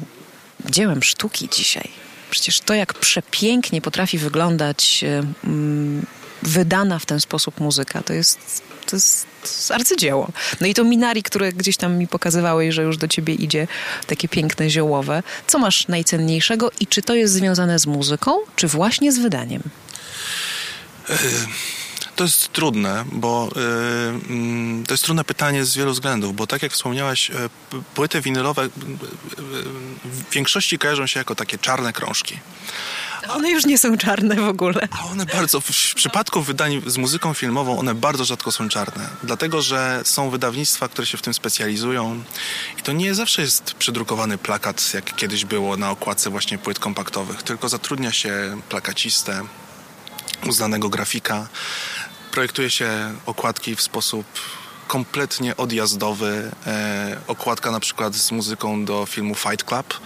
dziełem 0.70 1.02
sztuki 1.02 1.48
dzisiaj. 1.48 1.88
Przecież 2.30 2.60
to, 2.60 2.74
jak 2.74 2.94
przepięknie 2.94 3.80
potrafi 3.80 4.18
wyglądać 4.18 5.04
mm, 5.44 6.06
wydana 6.42 6.98
w 6.98 7.06
ten 7.06 7.20
sposób 7.20 7.60
muzyka, 7.60 8.02
to 8.02 8.12
jest, 8.12 8.62
to 8.86 8.96
jest, 8.96 9.26
to 9.42 9.48
jest 9.48 9.70
arcydzieło. 9.70 10.28
No 10.60 10.66
i 10.66 10.74
to 10.74 10.84
Minari, 10.84 11.22
które 11.22 11.52
gdzieś 11.52 11.76
tam 11.76 11.98
mi 11.98 12.08
pokazywałeś, 12.08 12.74
że 12.74 12.82
już 12.82 12.96
do 12.96 13.08
ciebie 13.08 13.34
idzie, 13.34 13.66
takie 14.06 14.28
piękne, 14.28 14.70
ziołowe. 14.70 15.22
Co 15.46 15.58
masz 15.58 15.88
najcenniejszego 15.88 16.70
i 16.80 16.86
czy 16.86 17.02
to 17.02 17.14
jest 17.14 17.34
związane 17.34 17.78
z 17.78 17.86
muzyką, 17.86 18.38
czy 18.56 18.68
właśnie 18.68 19.12
z 19.12 19.18
wydaniem? 19.18 19.62
To 22.18 22.24
jest 22.24 22.52
trudne, 22.52 23.04
bo 23.12 23.48
yy, 23.56 24.84
to 24.86 24.94
jest 24.94 25.04
trudne 25.04 25.24
pytanie 25.24 25.64
z 25.64 25.76
wielu 25.76 25.92
względów, 25.92 26.36
bo 26.36 26.46
tak 26.46 26.62
jak 26.62 26.72
wspomniałaś, 26.72 27.28
yy, 27.28 27.36
płyty 27.94 28.20
winylowe 28.20 28.62
yy, 28.62 28.70
w 30.04 30.30
większości 30.30 30.78
kojarzą 30.78 31.06
się 31.06 31.20
jako 31.20 31.34
takie 31.34 31.58
czarne 31.58 31.92
krążki. 31.92 32.38
One 33.28 33.50
już 33.50 33.66
nie 33.66 33.78
są 33.78 33.96
czarne 33.96 34.34
w 34.34 34.48
ogóle. 34.48 34.88
A 34.90 35.04
one 35.04 35.26
bardzo, 35.26 35.60
w 35.60 35.94
przypadku 35.94 36.42
wydań 36.42 36.82
z 36.86 36.96
muzyką 36.96 37.34
filmową, 37.34 37.78
one 37.78 37.94
bardzo 37.94 38.24
rzadko 38.24 38.52
są 38.52 38.68
czarne. 38.68 39.08
Dlatego, 39.22 39.62
że 39.62 40.00
są 40.04 40.30
wydawnictwa, 40.30 40.88
które 40.88 41.06
się 41.06 41.18
w 41.18 41.22
tym 41.22 41.34
specjalizują 41.34 42.22
i 42.78 42.82
to 42.82 42.92
nie 42.92 43.14
zawsze 43.14 43.42
jest 43.42 43.74
przedrukowany 43.74 44.38
plakat, 44.38 44.94
jak 44.94 45.16
kiedyś 45.16 45.44
było 45.44 45.76
na 45.76 45.90
okładce 45.90 46.30
właśnie 46.30 46.58
płyt 46.58 46.78
kompaktowych, 46.78 47.42
tylko 47.42 47.68
zatrudnia 47.68 48.12
się 48.12 48.60
plakacistę, 48.68 49.42
uznanego 50.46 50.88
grafika, 50.88 51.48
projektuje 52.38 52.70
się 52.70 53.14
okładki 53.26 53.76
w 53.76 53.80
sposób 53.80 54.26
kompletnie 54.88 55.56
odjazdowy. 55.56 56.50
E, 56.66 57.20
okładka 57.26 57.70
na 57.70 57.80
przykład 57.80 58.14
z 58.14 58.32
muzyką 58.32 58.84
do 58.84 59.06
filmu 59.06 59.34
Fight 59.34 59.64
Club. 59.64 60.00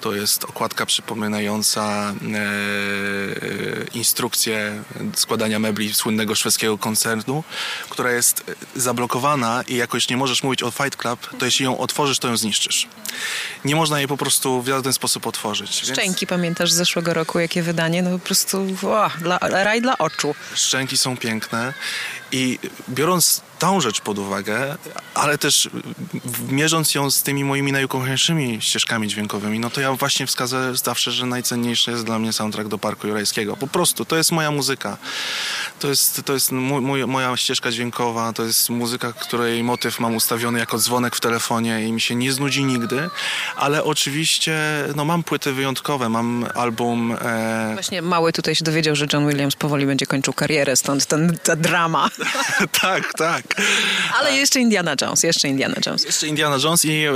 To 0.00 0.14
jest 0.14 0.44
okładka 0.44 0.86
przypominająca 0.86 2.12
e, 2.12 2.14
instrukcję 3.94 4.82
składania 5.14 5.58
mebli 5.58 5.94
słynnego 5.94 6.34
szwedzkiego 6.34 6.78
koncernu, 6.78 7.44
która 7.90 8.12
jest 8.12 8.44
zablokowana 8.76 9.62
i 9.68 9.76
jakoś 9.76 10.08
nie 10.08 10.16
możesz 10.16 10.42
mówić 10.42 10.62
o 10.62 10.70
Fight 10.70 10.96
Club, 10.96 11.38
to 11.38 11.44
jeśli 11.44 11.64
ją 11.64 11.78
otworzysz, 11.78 12.18
to 12.18 12.28
ją 12.28 12.36
zniszczysz. 12.36 12.88
Nie 13.64 13.76
można 13.76 13.98
jej 13.98 14.08
po 14.08 14.16
prostu 14.16 14.62
w 14.62 14.68
żaden 14.68 14.92
sposób 14.92 15.26
otworzyć. 15.26 15.80
Szczęki 15.82 16.02
więc... 16.02 16.30
pamiętasz 16.30 16.72
z 16.72 16.74
zeszłego 16.74 17.14
roku, 17.14 17.38
jakie 17.38 17.62
wydanie? 17.62 18.02
No 18.02 18.10
po 18.10 18.18
prostu 18.18 18.66
o, 18.82 19.10
dla, 19.20 19.38
raj 19.38 19.82
dla 19.82 19.98
oczu. 19.98 20.34
Szczęki 20.54 20.96
są 20.96 21.16
piękne 21.16 21.74
i 22.32 22.58
biorąc 22.88 23.42
tą 23.58 23.80
rzecz 23.80 24.00
pod 24.00 24.18
uwagę, 24.18 24.76
ale 25.14 25.38
też 25.38 25.68
mierząc 26.48 26.94
ją 26.94 27.10
z 27.10 27.22
tymi 27.22 27.44
moimi 27.44 27.72
najukochańszymi 27.72 28.58
ścieżkami 28.60 29.08
dźwiękowymi, 29.08 29.58
no 29.58 29.70
to 29.70 29.80
ja 29.80 29.92
właśnie 29.92 30.26
wskazuję 30.26 30.76
zawsze, 30.84 31.12
że 31.12 31.26
najcenniejszy 31.26 31.90
jest 31.90 32.04
dla 32.04 32.18
mnie 32.18 32.32
soundtrack 32.32 32.68
do 32.68 32.78
Parku 32.78 33.06
Jurajskiego. 33.06 33.56
Po 33.56 33.66
prostu, 33.66 34.04
to 34.04 34.16
jest 34.16 34.32
moja 34.32 34.50
muzyka. 34.50 34.96
To 35.80 35.88
jest, 35.88 36.22
to 36.24 36.32
jest 36.32 36.52
mój, 36.52 36.80
mój, 36.80 37.06
moja 37.06 37.36
ścieżka 37.36 37.70
dźwiękowa, 37.70 38.32
to 38.32 38.44
jest 38.44 38.70
muzyka, 38.70 39.12
której 39.12 39.62
motyw 39.62 40.00
mam 40.00 40.14
ustawiony 40.16 40.58
jako 40.58 40.78
dzwonek 40.78 41.16
w 41.16 41.20
telefonie 41.20 41.88
i 41.88 41.92
mi 41.92 42.00
się 42.00 42.14
nie 42.14 42.32
znudzi 42.32 42.64
nigdy, 42.64 43.03
ale 43.56 43.84
oczywiście 43.84 44.58
no, 44.96 45.04
mam 45.04 45.22
płyty 45.22 45.52
wyjątkowe, 45.52 46.08
mam 46.08 46.46
album... 46.54 47.16
E... 47.22 47.70
Właśnie 47.72 48.02
mały 48.02 48.32
tutaj 48.32 48.54
się 48.54 48.64
dowiedział, 48.64 48.96
że 48.96 49.06
John 49.12 49.28
Williams 49.28 49.56
powoli 49.56 49.86
będzie 49.86 50.06
kończył 50.06 50.32
karierę, 50.34 50.76
stąd 50.76 51.06
ten, 51.06 51.38
ta 51.42 51.56
drama. 51.56 52.10
tak, 52.82 53.14
tak. 53.14 53.42
Ale 54.20 54.32
jeszcze 54.32 54.60
Indiana 54.60 54.94
Jones, 55.00 55.22
jeszcze 55.22 55.48
Indiana 55.48 55.76
Jones. 55.86 56.04
Jeszcze 56.04 56.26
Indiana 56.26 56.56
Jones 56.64 56.84
i 56.84 57.04
e, 57.04 57.12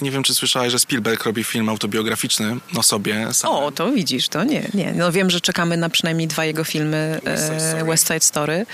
nie 0.00 0.10
wiem, 0.10 0.22
czy 0.22 0.34
słyszałeś, 0.34 0.72
że 0.72 0.78
Spielberg 0.78 1.24
robi 1.24 1.44
film 1.44 1.68
autobiograficzny 1.68 2.56
o 2.76 2.82
sobie. 2.82 3.34
Samym. 3.34 3.56
O, 3.56 3.72
to 3.72 3.92
widzisz, 3.92 4.28
to 4.28 4.44
nie, 4.44 4.68
nie. 4.74 4.92
No 4.92 5.12
wiem, 5.12 5.30
że 5.30 5.40
czekamy 5.40 5.76
na 5.76 5.88
przynajmniej 5.88 6.28
dwa 6.28 6.44
jego 6.44 6.64
filmy 6.64 7.20
West 7.24 7.46
Side 7.46 7.60
Story, 7.60 7.84
West 7.84 8.06
Side 8.06 8.20
Story. 8.20 8.66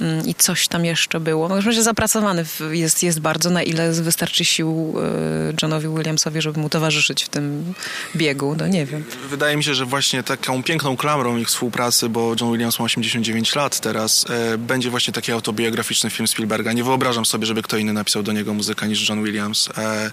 Mm, 0.00 0.26
i 0.26 0.34
coś 0.34 0.68
tam 0.68 0.84
jeszcze 0.84 1.20
było. 1.20 1.48
No, 1.48 1.54
w 1.54 1.58
każdym 1.58 1.70
razie 1.70 1.82
zapracowany 1.82 2.44
jest, 2.70 3.02
jest 3.02 3.20
bardzo, 3.20 3.50
na 3.50 3.62
ile 3.62 3.92
wystarczy 3.92 4.44
sił 4.44 4.94
e, 4.98 5.52
Johnowi 5.62 5.88
Williamsowi, 5.96 6.42
żeby 6.42 6.60
mu 6.60 6.68
towarzyszyć 6.68 7.24
w 7.24 7.28
tym 7.28 7.74
biegu, 8.16 8.56
no 8.58 8.66
nie 8.66 8.86
wiem. 8.86 9.04
Wydaje 9.30 9.56
mi 9.56 9.64
się, 9.64 9.74
że 9.74 9.86
właśnie 9.86 10.22
taką 10.22 10.62
piękną 10.62 10.96
klamrą 10.96 11.36
ich 11.36 11.48
współpracy, 11.48 12.08
bo 12.08 12.34
John 12.40 12.52
Williams 12.52 12.78
ma 12.78 12.84
89 12.84 13.54
lat 13.54 13.80
teraz, 13.80 14.26
e, 14.30 14.58
będzie 14.58 14.90
właśnie 14.90 15.12
taki 15.12 15.32
autobiograficzny 15.32 16.10
film 16.10 16.26
Spielberga. 16.26 16.72
Nie 16.72 16.84
wyobrażam 16.84 17.26
sobie, 17.26 17.46
żeby 17.46 17.62
kto 17.62 17.76
inny 17.76 17.92
napisał 17.92 18.22
do 18.22 18.32
niego 18.32 18.54
muzykę 18.54 18.88
niż 18.88 19.08
John 19.08 19.24
Williams, 19.24 19.68
e, 19.78 20.10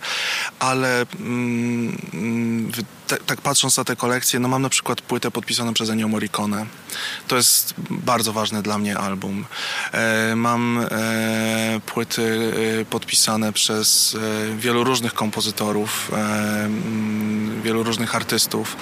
ale 0.59 1.05
mm, 1.19 2.71
te, 3.07 3.17
tak 3.17 3.41
patrząc 3.41 3.77
na 3.77 3.83
te 3.83 3.95
kolekcje, 3.95 4.39
no 4.39 4.47
mam 4.47 4.61
na 4.61 4.69
przykład 4.69 5.01
płytę 5.01 5.31
podpisaną 5.31 5.73
przez 5.73 5.89
Ennio 5.89 6.07
Morricone. 6.07 6.65
To 7.27 7.35
jest 7.35 7.73
bardzo 7.89 8.33
ważny 8.33 8.61
dla 8.61 8.77
mnie 8.77 8.97
album. 8.97 9.45
E, 9.91 10.35
mam 10.35 10.87
e, 10.91 11.79
płyty 11.85 12.53
e, 12.81 12.85
podpisane 12.85 13.53
przez 13.53 14.15
e, 14.15 14.57
wielu 14.57 14.83
różnych 14.83 15.13
kompozytorów, 15.13 16.11
e, 16.13 16.15
mm, 16.15 17.61
wielu 17.61 17.83
różnych 17.83 18.15
artystów. 18.15 18.77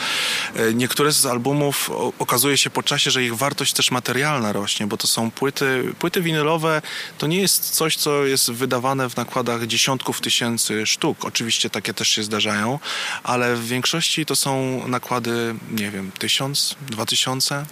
Niektóre 0.74 1.12
z 1.12 1.25
albumów 1.25 1.91
okazuje 2.20 2.58
się 2.58 2.70
po 2.70 2.84
czasie, 2.84 3.12
że 3.12 3.24
ich 3.24 3.36
wartość 3.36 3.74
też 3.74 3.91
materialna 3.91 4.53
rośnie, 4.53 4.88
bo 4.88 4.98
to 4.98 5.08
są 5.08 5.32
płyty, 5.32 5.94
płyty 6.00 6.22
winylowe, 6.22 6.82
to 7.17 7.27
nie 7.27 7.41
jest 7.41 7.70
coś, 7.70 7.98
co 7.98 8.25
jest 8.25 8.51
wydawane 8.51 9.10
w 9.10 9.17
nakładach 9.17 9.67
dziesiątków 9.67 10.22
tysięcy 10.22 10.86
sztuk. 10.86 11.25
Oczywiście 11.25 11.70
takie 11.70 11.94
też 11.94 12.08
się 12.08 12.24
zdarzają, 12.24 12.79
ale 13.24 13.55
w 13.55 13.67
większości 13.67 14.14
to 14.25 14.36
są 14.36 14.81
nakłady, 14.88 15.55
nie 15.72 15.91
wiem, 15.91 16.12
tysiąc, 16.19 16.75
dwa 16.89 17.05
tysiące. 17.05 17.65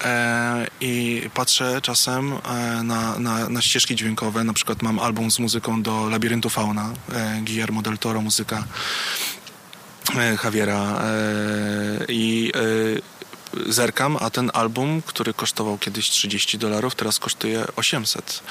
E, 0.00 0.66
I 0.80 1.22
patrzę 1.34 1.80
czasem 1.82 2.32
e, 2.32 2.82
na, 2.82 3.18
na, 3.18 3.48
na, 3.48 3.62
ścieżki 3.62 3.96
dźwiękowe. 3.96 4.44
Na 4.44 4.52
przykład 4.52 4.82
mam 4.82 4.98
album 4.98 5.30
z 5.30 5.38
muzyką 5.38 5.82
do 5.82 6.08
Labiryntu 6.08 6.50
Fauna, 6.50 6.92
e, 7.12 7.40
Guillermo 7.42 7.82
del 7.82 7.98
Toro, 7.98 8.20
muzyka 8.20 8.64
Javiera 10.44 11.02
i 12.08 12.52
zerkam, 13.66 14.16
a 14.20 14.30
ten 14.30 14.50
album, 14.54 15.02
który 15.06 15.34
kosztował 15.34 15.78
kiedyś 15.78 16.10
30 16.10 16.58
dolarów, 16.58 16.94
teraz 16.94 17.18
kosztuje 17.18 17.64
800. 17.76 18.42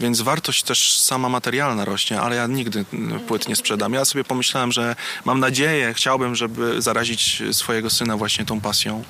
Więc 0.00 0.20
wartość 0.20 0.62
też 0.62 0.98
sama 0.98 1.28
materialna 1.28 1.84
rośnie, 1.84 2.20
ale 2.20 2.36
ja 2.36 2.46
nigdy 2.46 2.84
płyt 3.28 3.48
nie 3.48 3.56
sprzedam. 3.56 3.92
Ja 3.92 4.04
sobie 4.04 4.24
pomyślałem, 4.24 4.72
że 4.72 4.96
mam 5.24 5.40
nadzieję, 5.40 5.94
chciałbym, 5.94 6.34
żeby 6.34 6.82
zarazić 6.82 7.42
swojego 7.52 7.90
syna 7.90 8.16
właśnie 8.16 8.44
tą 8.44 8.60
pasją, 8.60 9.04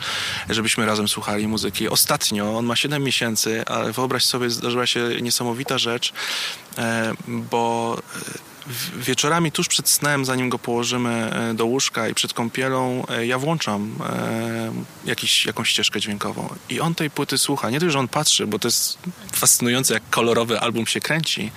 żebyśmy 0.50 0.86
razem 0.86 1.08
słuchali 1.08 1.48
muzyki. 1.48 1.88
Ostatnio, 1.88 2.58
on 2.58 2.66
ma 2.66 2.76
7 2.76 3.02
miesięcy, 3.02 3.64
ale 3.66 3.92
wyobraź 3.92 4.24
sobie, 4.24 4.50
zdarzyła 4.50 4.86
się 4.86 5.08
niesamowita 5.22 5.78
rzecz, 5.78 6.12
e, 6.78 7.12
bo 7.28 7.98
wieczorami 8.96 9.52
tuż 9.52 9.68
przed 9.68 9.88
snem, 9.88 10.24
zanim 10.24 10.48
go 10.48 10.58
położymy 10.58 11.10
e, 11.10 11.54
do 11.54 11.66
łóżka 11.66 12.08
i 12.08 12.14
przed 12.14 12.32
kąpielą, 12.32 13.06
e, 13.08 13.26
ja 13.26 13.38
włączam 13.38 13.96
e, 14.00 14.72
jakiś, 15.04 15.46
jakąś 15.46 15.68
ścieżkę 15.68 16.00
dźwiękową. 16.00 16.54
I 16.68 16.80
on 16.80 16.94
tej 16.94 17.10
płyty 17.10 17.38
słucha. 17.38 17.70
Nie 17.70 17.80
tylko, 17.80 17.92
że 17.92 17.98
on 17.98 18.08
patrzy, 18.08 18.46
bo 18.46 18.58
to 18.58 18.68
jest 18.68 18.98
fascynujące, 19.32 19.94
jak 19.94 20.02
kolorowy 20.10 20.60
album 20.60 20.86
się 20.86 21.00
kręci, 21.00 21.52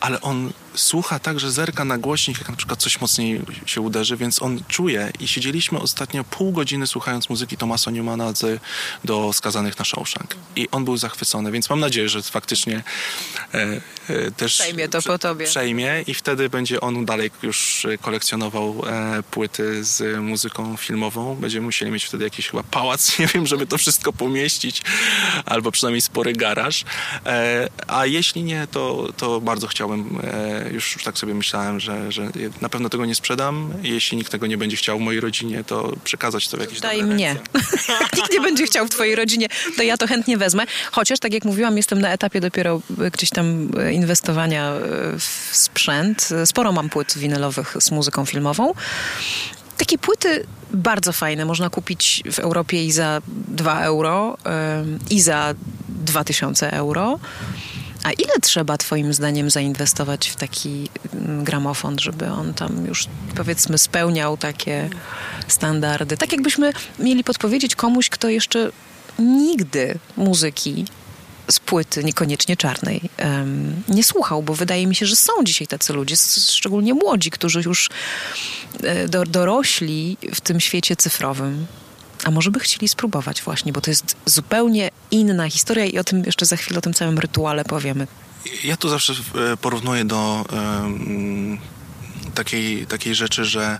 ale 0.00 0.20
on 0.20 0.52
słucha 0.74 1.18
tak, 1.18 1.40
że 1.40 1.52
zerka 1.52 1.84
na 1.84 1.98
głośnik, 1.98 2.38
jak 2.38 2.48
na 2.48 2.56
przykład 2.56 2.80
coś 2.80 3.00
mocniej 3.00 3.40
się 3.66 3.80
uderzy, 3.80 4.16
więc 4.16 4.42
on 4.42 4.62
czuje. 4.68 5.12
I 5.20 5.28
siedzieliśmy 5.28 5.78
ostatnio 5.78 6.24
pół 6.24 6.52
godziny 6.52 6.86
słuchając 6.86 7.28
muzyki 7.28 7.56
Tomasa 7.56 7.90
Newmana 7.90 8.32
z, 8.32 8.60
do 9.04 9.32
Skazanych 9.32 9.78
na 9.78 9.84
Shawshank. 9.84 10.36
I 10.56 10.68
on 10.70 10.84
był 10.84 10.96
zachwycony, 10.96 11.52
więc 11.52 11.70
mam 11.70 11.80
nadzieję, 11.80 12.08
że 12.08 12.22
faktycznie 12.22 12.82
e, 13.54 13.80
e, 14.08 14.30
też... 14.30 14.54
Przejmie 14.54 14.88
to 14.88 15.02
po 15.02 15.18
tobie. 15.18 15.46
Przejmie 15.46 16.04
i 16.06 16.14
wtedy 16.14 16.48
będzie 16.48 16.80
on 16.80 17.04
dalej 17.04 17.30
już 17.42 17.86
kolekcjonował 18.00 18.82
e, 18.86 19.22
płyty 19.30 19.84
z 19.84 20.20
muzyką 20.20 20.76
filmową. 20.76 21.34
Będziemy 21.34 21.66
musieli 21.66 21.92
mieć 21.92 22.04
wtedy 22.04 22.24
jakiś 22.24 22.48
chyba 22.48 22.62
pałac, 22.62 23.00
nie 23.18 23.26
wiem, 23.26 23.46
żeby 23.46 23.66
to 23.66 23.78
wszystko 23.78 24.12
pomieścić, 24.12 24.82
albo 25.46 25.70
przynajmniej 25.70 26.00
spory 26.00 26.32
garaż. 26.32 26.84
E, 27.26 27.68
a 27.86 28.06
jeśli 28.06 28.42
nie, 28.42 28.66
to, 28.66 29.08
to 29.16 29.40
bardzo 29.40 29.66
chciałbym 29.66 30.20
e, 30.22 30.59
już, 30.72 30.94
już 30.94 31.04
tak 31.04 31.18
sobie 31.18 31.34
myślałem, 31.34 31.80
że, 31.80 32.12
że 32.12 32.30
na 32.60 32.68
pewno 32.68 32.88
tego 32.88 33.06
nie 33.06 33.14
sprzedam. 33.14 33.72
Jeśli 33.82 34.18
nikt 34.18 34.32
tego 34.32 34.46
nie 34.46 34.58
będzie 34.58 34.76
chciał 34.76 34.98
w 34.98 35.00
mojej 35.00 35.20
rodzinie, 35.20 35.64
to 35.64 35.92
przekazać 36.04 36.48
to 36.48 36.56
w 36.56 36.60
jakiś 36.60 36.80
Daj 36.80 37.02
mnie. 37.02 37.36
nikt 38.16 38.32
nie 38.32 38.40
będzie 38.40 38.66
chciał 38.66 38.86
w 38.86 38.90
twojej 38.90 39.16
rodzinie, 39.16 39.48
to 39.76 39.82
ja 39.82 39.96
to 39.96 40.06
chętnie 40.06 40.38
wezmę. 40.38 40.64
Chociaż, 40.92 41.18
tak 41.18 41.32
jak 41.32 41.44
mówiłam, 41.44 41.76
jestem 41.76 42.00
na 42.00 42.08
etapie 42.08 42.40
dopiero 42.40 42.82
gdzieś 43.12 43.30
tam 43.30 43.70
inwestowania 43.92 44.72
w 45.18 45.48
sprzęt. 45.52 46.28
Sporo 46.44 46.72
mam 46.72 46.88
płyt 46.88 47.18
winylowych 47.18 47.76
z 47.80 47.90
muzyką 47.90 48.24
filmową. 48.24 48.74
Takie 49.76 49.98
płyty 49.98 50.46
bardzo 50.72 51.12
fajne 51.12 51.44
można 51.44 51.70
kupić 51.70 52.22
w 52.32 52.38
Europie 52.38 52.84
i 52.84 52.92
za 52.92 53.20
2 53.48 53.80
euro, 53.80 54.36
i 55.10 55.20
za 55.20 55.54
2000 55.88 56.72
euro. 56.72 57.18
A 58.02 58.12
ile 58.12 58.32
trzeba 58.42 58.78
Twoim 58.78 59.14
zdaniem 59.14 59.50
zainwestować 59.50 60.28
w 60.28 60.36
taki 60.36 60.88
mm, 61.14 61.44
gramofon, 61.44 61.98
żeby 61.98 62.26
on 62.26 62.54
tam 62.54 62.86
już 62.86 63.06
powiedzmy 63.36 63.78
spełniał 63.78 64.36
takie 64.36 64.90
standardy? 65.48 66.16
Tak 66.16 66.32
jakbyśmy 66.32 66.72
mieli 66.98 67.24
podpowiedzieć 67.24 67.74
komuś, 67.74 68.08
kto 68.08 68.28
jeszcze 68.28 68.70
nigdy 69.18 69.98
muzyki 70.16 70.84
z 71.50 71.60
płyty, 71.60 72.04
niekoniecznie 72.04 72.56
czarnej, 72.56 73.00
um, 73.18 73.82
nie 73.88 74.04
słuchał, 74.04 74.42
bo 74.42 74.54
wydaje 74.54 74.86
mi 74.86 74.94
się, 74.94 75.06
że 75.06 75.16
są 75.16 75.32
dzisiaj 75.44 75.66
tacy 75.66 75.92
ludzie, 75.92 76.16
szczególnie 76.50 76.94
młodzi, 76.94 77.30
którzy 77.30 77.62
już 77.62 77.90
e, 78.82 79.08
do, 79.08 79.24
dorośli 79.24 80.16
w 80.34 80.40
tym 80.40 80.60
świecie 80.60 80.96
cyfrowym. 80.96 81.66
A 82.24 82.30
może 82.30 82.50
by 82.50 82.60
chcieli 82.60 82.88
spróbować 82.88 83.42
właśnie, 83.42 83.72
bo 83.72 83.80
to 83.80 83.90
jest 83.90 84.16
zupełnie 84.26 84.90
inna 85.10 85.50
historia 85.50 85.84
i 85.84 85.98
o 85.98 86.04
tym 86.04 86.24
jeszcze 86.24 86.46
za 86.46 86.56
chwilę, 86.56 86.78
o 86.78 86.82
tym 86.82 86.94
całym 86.94 87.18
rytuale 87.18 87.64
powiemy. 87.64 88.06
Ja 88.64 88.76
tu 88.76 88.88
zawsze 88.88 89.12
e, 89.52 89.56
porównuję 89.56 90.04
do 90.04 90.44
takiej, 92.34 92.86
takiej 92.86 93.14
rzeczy, 93.14 93.44
że 93.44 93.78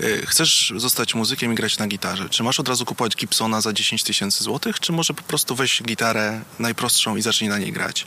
e, 0.00 0.26
chcesz 0.26 0.72
zostać 0.76 1.14
muzykiem 1.14 1.52
i 1.52 1.54
grać 1.54 1.78
na 1.78 1.86
gitarze. 1.86 2.28
Czy 2.28 2.42
masz 2.42 2.60
od 2.60 2.68
razu 2.68 2.84
kupować 2.84 3.16
Gibsona 3.16 3.60
za 3.60 3.72
10 3.72 4.02
tysięcy 4.02 4.44
złotych, 4.44 4.80
czy 4.80 4.92
może 4.92 5.14
po 5.14 5.22
prostu 5.22 5.54
weź 5.54 5.82
gitarę 5.82 6.40
najprostszą 6.58 7.16
i 7.16 7.22
zacznij 7.22 7.50
na 7.50 7.58
niej 7.58 7.72
grać? 7.72 8.06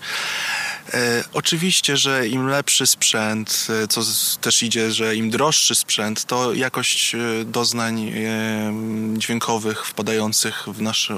E, 0.94 1.24
oczywiście, 1.34 1.98
że 1.98 2.28
im 2.28 2.48
lepszy 2.48 2.88
sprzęt, 2.88 3.68
e, 3.84 3.88
co 3.88 4.02
też 4.42 4.64
idzie, 4.64 4.92
że 4.92 5.16
im 5.16 5.30
droższy 5.30 5.76
sprzęt, 5.76 6.26
to 6.26 6.54
jakość 6.54 7.16
e, 7.16 7.46
doznań 7.46 8.14
dźwiękowych 9.14 9.86
wpadających 9.86 10.64
w 10.68 10.82
nasz 10.82 11.12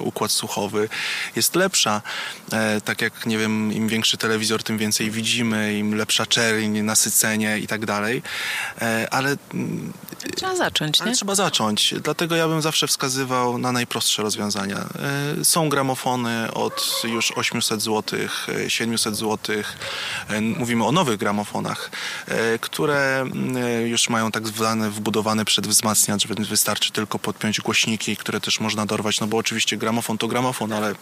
układ 0.00 0.30
słuchowy 0.30 0.88
jest 1.36 1.54
lepsza. 1.54 2.02
Tak 2.84 3.00
jak, 3.00 3.26
nie 3.26 3.38
wiem, 3.38 3.72
im 3.72 3.88
większy 3.88 4.16
telewizor, 4.16 4.62
tym 4.62 4.78
więcej 4.78 5.10
widzimy, 5.10 5.78
im 5.78 5.94
lepsza 5.94 6.26
czerń, 6.26 6.78
nasycenie 6.78 7.58
i 7.58 7.66
tak 7.66 7.86
dalej. 7.86 8.22
Ale... 9.10 9.36
Trzeba 10.36 10.56
zacząć, 10.56 11.00
ale 11.00 11.10
nie? 11.10 11.16
trzeba 11.16 11.34
zacząć. 11.34 11.94
Dlatego 12.02 12.36
ja 12.36 12.48
bym 12.48 12.62
zawsze 12.62 12.86
wskazywał 12.86 13.58
na 13.58 13.72
najprostsze 13.72 14.22
rozwiązania. 14.22 14.86
Są 15.42 15.68
gramofony 15.68 16.52
od 16.54 17.02
już 17.04 17.32
800 17.32 17.82
zł, 17.82 18.18
700 18.68 19.05
500 19.06 19.16
zł. 19.16 19.56
E, 20.28 20.40
mówimy 20.40 20.84
o 20.84 20.92
nowych 20.92 21.16
gramofonach, 21.16 21.90
e, 22.28 22.58
które 22.58 23.24
e, 23.56 23.88
już 23.88 24.08
mają 24.08 24.30
tak 24.32 24.48
zwany 24.48 24.90
wbudowany 24.90 25.44
przedwzmacniacz, 25.44 26.26
więc 26.26 26.48
wystarczy 26.48 26.92
tylko 26.92 27.18
podpiąć 27.18 27.60
głośniki, 27.60 28.16
które 28.16 28.40
też 28.40 28.60
można 28.60 28.86
dorwać, 28.86 29.20
no 29.20 29.26
bo 29.26 29.36
oczywiście 29.36 29.76
gramofon 29.76 30.18
to 30.18 30.28
gramofon, 30.28 30.72
ale 30.72 30.94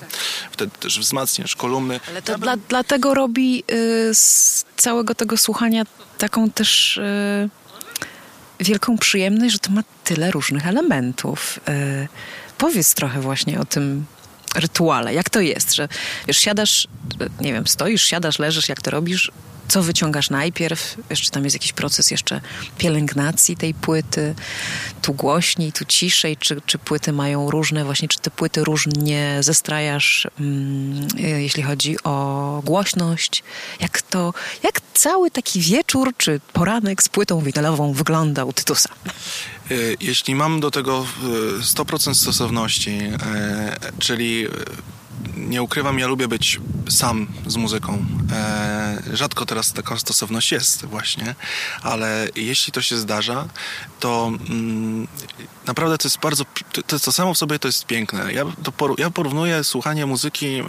wtedy 0.51 0.73
też 0.81 1.01
wzmacniasz 1.01 1.57
kolumny. 1.57 2.01
Ale 2.09 2.23
to 2.23 2.33
ja 2.33 2.39
dla, 2.39 2.57
bym... 2.57 2.65
dlatego 2.69 3.15
robi 3.15 3.65
y, 3.73 4.15
z 4.15 4.65
całego 4.77 5.15
tego 5.15 5.37
słuchania 5.37 5.85
taką 6.19 6.51
też... 6.51 6.97
Y, 6.97 7.49
wielką 8.61 8.99
przyjemność, 8.99 9.53
że 9.53 9.59
to 9.59 9.71
ma 9.71 9.83
tyle 10.05 10.31
różnych 10.31 10.67
elementów. 10.67 11.61
Yy, 11.69 12.09
powiedz 12.59 12.95
trochę 12.95 13.21
właśnie 13.21 13.61
o 13.61 13.65
tym, 13.65 14.05
rytuale. 14.55 15.15
Jak 15.15 15.31
to 15.31 15.41
jest, 15.41 15.75
że 15.75 15.89
wiesz, 16.27 16.39
siadasz, 16.39 16.89
nie 17.41 17.53
wiem, 17.53 17.67
stoisz, 17.67 18.05
siadasz, 18.05 18.39
leżysz, 18.39 18.69
jak 18.69 18.83
to 18.83 18.91
robisz, 18.91 19.31
co 19.69 19.83
wyciągasz 19.83 20.31
najpierw, 20.31 20.97
jeszcze 21.11 21.31
tam 21.31 21.45
jest 21.45 21.57
jakiś 21.57 21.73
proces 21.73 22.11
jeszcze 22.11 22.41
pielęgnacji 22.79 23.57
tej 23.57 23.75
płyty, 23.75 24.35
tu 25.03 25.15
głośniej, 25.15 25.73
tu 25.73 25.85
ciszej, 25.85 26.37
czy, 26.37 26.61
czy 26.67 26.79
płyty 26.79 27.13
mają 27.13 27.51
różne, 27.51 27.85
właśnie 27.85 28.09
czy 28.09 28.19
te 28.19 28.31
płyty 28.31 28.65
różnie 28.65 29.39
zestrajasz, 29.41 30.29
mm, 30.41 31.09
jeśli 31.19 31.63
chodzi 31.63 31.97
o 32.05 32.63
głośność, 32.65 33.43
jak 33.81 34.03
to, 34.03 34.35
jak 34.63 34.81
cały 34.95 35.31
taki 35.31 35.61
wieczór, 35.61 36.13
czy 36.17 36.41
poranek 36.53 37.03
z 37.03 37.09
płytą 37.09 37.41
winylową 37.41 37.93
wygląda 37.93 38.45
u 38.45 38.53
Tytusa? 38.53 38.89
E, 39.71 39.75
jeśli 40.01 40.35
mam 40.35 40.61
do 40.61 40.71
tego 40.71 41.07
100% 41.63 42.11
e, 42.11 42.15
stosowności, 42.15 42.99
czyli 43.99 44.47
nie 45.37 45.63
ukrywam, 45.63 45.99
ja 45.99 46.07
lubię 46.07 46.29
być 46.29 46.61
sam 46.89 47.27
z 47.47 47.57
muzyką. 47.57 48.05
rzadko 49.13 49.47
teraz 49.47 49.73
taka 49.73 49.99
stosowność 49.99 50.53
jest 50.53 50.85
właśnie, 50.85 51.35
ale 51.83 52.29
jeśli 52.37 52.73
to 52.73 52.83
się 52.83 52.97
zdarza, 52.97 53.49
to 54.01 54.33
mm, 54.51 55.09
naprawdę 55.67 55.99
to 55.99 56.09
jest 56.09 56.19
bardzo, 56.19 56.45
to, 56.87 56.99
to 56.99 57.13
samo 57.13 57.35
w 57.35 57.39
sobie 57.39 57.59
to 57.59 57.69
jest 57.69 57.87
piękne. 57.87 58.33
Ja, 58.33 58.45
to 58.63 58.73
ja 58.99 59.11
porównuję 59.11 59.65
słuchanie 59.65 60.07
muzyki 60.07 60.63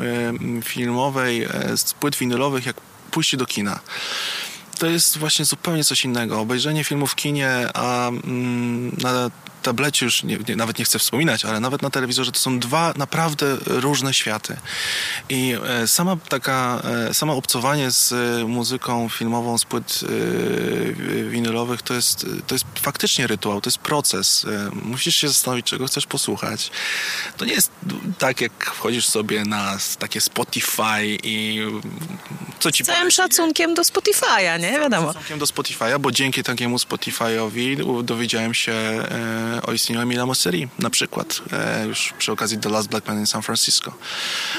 filmowej 0.63 1.47
z 1.75 1.93
płyt 1.93 2.15
winylowych 2.15 2.65
jak 2.65 2.75
pójście 3.11 3.37
do 3.37 3.45
kina 3.45 3.79
to 4.79 4.87
jest 4.87 5.17
właśnie 5.17 5.45
zupełnie 5.45 5.83
coś 5.83 6.05
innego. 6.05 6.39
Obejrzenie 6.39 6.83
filmu 6.83 7.07
w 7.07 7.15
kinie, 7.15 7.49
a 7.73 8.07
mm, 8.07 8.91
na 9.01 9.29
tablecie 9.65 10.05
już 10.05 10.23
nie, 10.23 10.37
nie, 10.47 10.55
nawet 10.55 10.79
nie 10.79 10.85
chcę 10.85 10.99
wspominać, 10.99 11.45
ale 11.45 11.59
nawet 11.59 11.81
na 11.81 11.89
telewizorze 11.89 12.31
to 12.31 12.39
są 12.39 12.59
dwa 12.59 12.93
naprawdę 12.97 13.57
różne 13.65 14.13
światy. 14.13 14.57
I 15.29 15.55
e, 15.67 15.87
sama 15.87 16.17
taka, 16.29 16.81
e, 17.09 17.13
sama 17.13 17.33
obcowanie 17.33 17.91
z 17.91 18.11
e, 18.11 18.45
muzyką 18.45 19.09
filmową 19.09 19.57
z 19.57 19.65
płyt 19.65 19.99
winylowych 21.29 21.81
to 21.81 21.93
jest, 21.93 22.25
to 22.47 22.55
jest 22.55 22.65
faktycznie 22.81 23.27
rytuał, 23.27 23.61
to 23.61 23.69
jest 23.69 23.77
proces. 23.77 24.45
Musisz 24.73 25.15
się 25.15 25.27
zastanowić, 25.27 25.65
czego 25.65 25.87
chcesz 25.87 26.05
posłuchać. 26.05 26.71
To 27.37 27.45
nie 27.45 27.53
jest 27.53 27.71
tak, 28.17 28.41
jak 28.41 28.65
wchodzisz 28.65 29.07
sobie 29.07 29.45
na 29.45 29.77
takie 29.99 30.21
Spotify 30.21 31.17
i 31.23 31.61
co 32.59 32.71
ci 32.71 32.83
Całym 32.83 33.11
szacunkiem 33.11 33.73
do 33.73 33.81
Spotify'a, 33.81 34.59
nie? 34.59 34.71
Wiadomo. 34.71 35.07
Szacunkiem 35.07 35.39
do 35.39 35.45
Spotify'a, 35.45 35.99
bo 35.99 36.11
dzięki 36.11 36.43
takiemu 36.43 36.77
Spotify'owi 36.77 38.03
dowiedziałem 38.03 38.53
się 38.53 38.73
o 39.61 39.73
istnieniu 39.73 40.01
Emila 40.01 40.25
Mosseri 40.25 40.67
na 40.79 40.89
przykład, 40.89 41.41
e, 41.51 41.85
już 41.85 42.13
przy 42.17 42.31
okazji 42.31 42.57
The 42.57 42.69
Last 42.69 42.89
Black 42.89 43.07
Man 43.07 43.19
in 43.19 43.27
San 43.27 43.41
Francisco. 43.41 43.93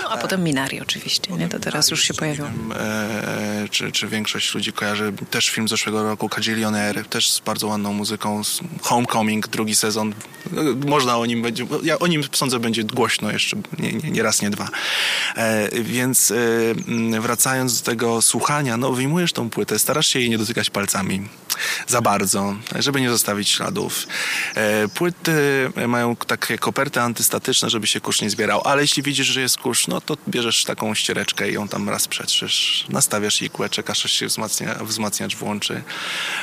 No, 0.03 0.11
a 0.11 0.17
potem 0.17 0.45
Minari 0.45 0.81
oczywiście, 0.81 1.33
nie? 1.33 1.49
To 1.49 1.59
teraz 1.59 1.91
już 1.91 2.03
się 2.03 2.15
pojawiło. 2.15 2.49
E, 2.75 3.69
czy, 3.71 3.93
czy 3.93 4.09
większość 4.09 4.55
ludzi 4.55 4.73
kojarzy 4.73 5.13
też 5.31 5.51
film 5.51 5.69
z 5.69 5.71
zeszłego 5.71 6.03
roku, 6.03 6.29
Cagillionaire, 6.29 7.05
też 7.09 7.31
z 7.31 7.41
bardzo 7.41 7.67
ładną 7.67 7.93
muzyką, 7.93 8.43
Homecoming, 8.83 9.49
drugi 9.49 9.75
sezon. 9.75 10.15
Można 10.87 11.19
o 11.19 11.27
nim 11.27 11.43
będzie, 11.43 11.67
ja 11.83 11.99
o 11.99 12.07
nim 12.07 12.23
sądzę 12.33 12.59
będzie 12.59 12.85
głośno 12.85 13.33
jeszcze, 13.33 13.57
nie, 13.79 13.93
nie, 13.93 14.11
nie 14.11 14.23
raz, 14.23 14.43
nie 14.43 14.51
dwa. 14.51 14.69
Więc 15.73 16.33
wracając 17.21 17.81
do 17.81 17.87
tego 17.87 18.23
słuchania, 18.23 18.77
no 18.77 18.93
wyjmujesz 18.93 19.33
tą 19.33 19.51
płytę, 19.51 19.79
starasz 19.79 20.07
się 20.07 20.19
jej 20.19 20.31
nie 20.31 20.39
dotykać 20.39 20.71
palcami 20.71 21.29
za 21.87 22.01
bardzo, 22.01 22.57
żeby 22.79 23.01
nie 23.01 23.11
zostawić 23.11 23.49
śladów. 23.49 24.07
E, 24.85 24.89
płyty 24.89 25.33
mają 25.89 26.17
takie 26.17 26.59
koperty 26.59 27.01
antystatyczne, 27.01 27.71
żeby 27.71 27.87
się 27.87 28.01
kurz 28.01 28.23
nie 28.23 28.31
zbierał, 28.31 28.63
ale 28.65 28.83
jeśli 28.83 29.03
widzisz, 29.03 29.27
że 29.27 29.41
jest 29.41 29.59
kurz, 29.59 29.89
no 29.89 30.01
to 30.01 30.17
bierzesz 30.29 30.65
taką 30.65 30.95
ściereczkę 30.95 31.51
i 31.51 31.55
ją 31.55 31.69
tam 31.69 31.89
raz 31.89 32.09
przetrzesz, 32.09 32.87
nastawiasz 32.89 33.43
igłę, 33.43 33.69
czekasz, 33.69 34.05
aż 34.05 34.13
się 34.13 34.27
wzmacnia, 34.27 34.75
wzmacniacz 34.75 35.37
włączy. 35.37 35.83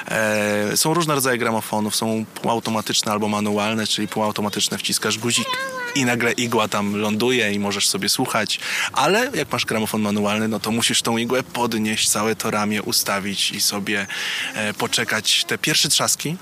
E, 0.08 0.78
są 0.78 0.94
różne 0.94 1.16
rodzaje 1.16 1.38
gramofonów, 1.38 1.96
są 1.96 2.26
półautomatyczne 2.36 3.12
albo 3.12 3.28
manualne, 3.28 3.88
czyli 3.88 4.08
półautomatyczne 4.08 4.78
wciskasz 4.78 5.18
guzik 5.18 5.48
i 5.96 6.06
nagle 6.06 6.32
igła 6.32 6.68
tam 6.68 6.96
ląduje 6.96 7.52
i 7.52 7.60
możesz 7.60 7.88
sobie 7.88 8.10
słuchać, 8.10 8.60
ale 8.94 9.32
jak 9.34 9.52
masz 9.52 9.66
gramofon 9.66 10.02
manualny, 10.02 10.48
no 10.48 10.60
to 10.60 10.72
musisz 10.72 11.02
tą 11.02 11.18
igłę 11.18 11.44
podnieść, 11.44 12.10
całe 12.10 12.36
to 12.36 12.52
ramię 12.52 12.84
ustawić 12.84 13.52
i 13.52 13.62
sobie 13.62 14.08
e, 14.56 14.74
poczekać 14.74 15.44
te 15.44 15.58
pierwsze 15.58 15.90
trzaski. 15.90 16.38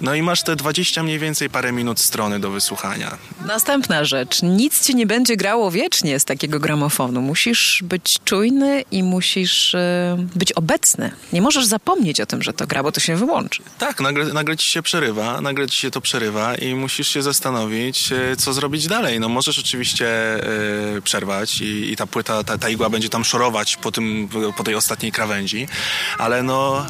No 0.00 0.14
i 0.14 0.22
masz 0.22 0.42
te 0.42 0.56
20 0.56 1.02
mniej 1.02 1.18
więcej 1.18 1.50
parę 1.50 1.72
minut 1.72 2.00
strony 2.00 2.40
do 2.40 2.50
wysłuchania. 2.50 3.18
Następna 3.46 4.04
rzecz. 4.04 4.42
Nic 4.42 4.86
ci 4.86 4.94
nie 4.94 5.06
będzie 5.06 5.36
grało 5.36 5.70
wiecznie 5.70 6.20
z 6.20 6.24
takiego 6.24 6.60
gramofonu. 6.60 7.20
Musisz 7.20 7.80
być 7.82 8.18
czujny 8.24 8.84
i 8.90 9.02
musisz 9.02 9.74
e, 9.74 10.16
być 10.36 10.52
obecny. 10.52 11.10
Nie 11.32 11.42
możesz 11.42 11.64
zapomnieć 11.64 12.20
o 12.20 12.26
tym, 12.26 12.42
że 12.42 12.52
to 12.52 12.66
gra, 12.66 12.82
bo 12.82 12.92
to 12.92 13.00
się 13.00 13.16
wyłączy. 13.16 13.62
Tak, 13.78 14.00
nagle, 14.00 14.24
nagle 14.24 14.56
ci 14.56 14.68
się 14.68 14.82
przerywa, 14.82 15.40
nagle 15.40 15.68
ci 15.68 15.78
się 15.78 15.90
to 15.90 16.00
przerywa 16.00 16.54
i 16.54 16.74
musisz 16.74 17.08
się 17.08 17.22
zastanowić, 17.22 18.12
e, 18.12 18.36
co 18.36 18.52
zrobić 18.52 18.86
dalej. 18.86 19.20
No 19.20 19.28
możesz 19.28 19.58
oczywiście 19.58 20.08
e, 20.96 21.02
przerwać 21.04 21.60
i, 21.60 21.92
i, 21.92 21.96
ta 21.96 22.06
płyta, 22.06 22.44
ta, 22.44 22.58
ta 22.58 22.68
igła 22.68 22.90
będzie 22.90 23.08
tam 23.08 23.24
szorować 23.24 23.76
po, 23.76 23.92
tym, 23.92 24.28
po 24.56 24.64
tej 24.64 24.74
ostatniej 24.74 25.12
krawędzi, 25.12 25.68
ale 26.18 26.42
no... 26.42 26.86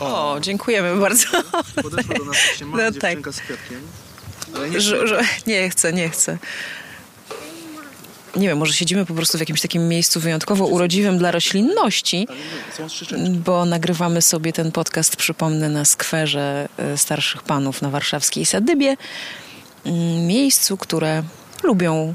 O, 0.00 0.32
o 0.32 0.40
dziękujemy 0.40 0.96
bardzo. 0.96 1.26
Podeszła 1.82 2.14
do 2.14 2.24
nas 2.24 2.36
właśnie 2.46 2.66
mała 2.66 2.84
no, 2.84 3.00
tak. 3.00 3.18
z 3.32 3.40
kwiatkiem. 3.40 3.80
Nie, 4.70 4.80
że, 4.80 5.06
że, 5.06 5.24
nie 5.46 5.70
chcę, 5.70 5.92
nie 5.92 6.08
chcę. 6.08 6.38
Nie 8.36 8.48
wiem, 8.48 8.58
może 8.58 8.72
siedzimy 8.72 9.06
po 9.06 9.14
prostu 9.14 9.38
w 9.38 9.40
jakimś 9.40 9.60
takim 9.60 9.88
miejscu 9.88 10.20
wyjątkowo 10.20 10.66
urodziwym 10.66 11.18
dla 11.18 11.30
roślinności, 11.30 12.28
bo 13.44 13.64
nagrywamy 13.64 14.22
sobie 14.22 14.52
ten 14.52 14.72
podcast, 14.72 15.16
przypomnę, 15.16 15.68
na 15.68 15.84
skwerze 15.84 16.68
e, 16.76 16.98
starszych 16.98 17.42
panów 17.42 17.82
na 17.82 17.90
warszawskiej 17.90 18.46
Sadybie. 18.46 18.96
Mm, 19.84 20.26
miejscu, 20.26 20.76
które 20.76 21.22
lubią 21.62 22.14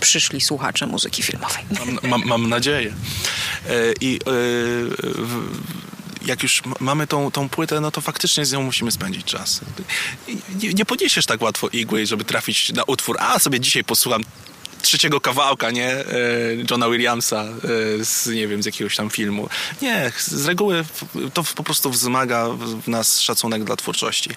przyszli 0.00 0.40
słuchacze 0.40 0.86
muzyki 0.86 1.22
filmowej. 1.22 1.64
Mam, 1.78 1.98
mam, 2.10 2.24
mam 2.24 2.48
nadzieję. 2.48 2.92
E, 3.68 3.72
I 4.00 4.20
e, 4.26 4.30
jak 6.26 6.42
już 6.42 6.62
mamy 6.80 7.06
tą, 7.06 7.30
tą 7.30 7.48
płytę, 7.48 7.80
no 7.80 7.90
to 7.90 8.00
faktycznie 8.00 8.46
z 8.46 8.52
nią 8.52 8.62
musimy 8.62 8.92
spędzić 8.92 9.24
czas. 9.24 9.60
Nie, 10.62 10.74
nie 10.74 10.84
podniesiesz 10.84 11.26
tak 11.26 11.42
łatwo 11.42 11.68
igły, 11.68 12.06
żeby 12.06 12.24
trafić 12.24 12.72
na 12.72 12.84
utwór, 12.84 13.16
a 13.20 13.38
sobie 13.38 13.60
dzisiaj 13.60 13.84
posłucham 13.84 14.24
trzeciego 14.84 15.20
kawałka, 15.20 15.70
nie? 15.70 15.90
E, 15.90 16.06
Johna 16.70 16.88
Williamsa 16.88 17.42
e, 17.42 18.04
z, 18.04 18.26
nie 18.26 18.48
wiem, 18.48 18.62
z 18.62 18.66
jakiegoś 18.66 18.96
tam 18.96 19.10
filmu. 19.10 19.48
Nie, 19.82 20.12
z 20.18 20.46
reguły 20.46 20.84
to 21.34 21.44
po 21.54 21.62
prostu 21.62 21.90
wzmaga 21.90 22.48
w 22.84 22.88
nas 22.88 23.20
szacunek 23.20 23.64
dla 23.64 23.76
twórczości. 23.76 24.30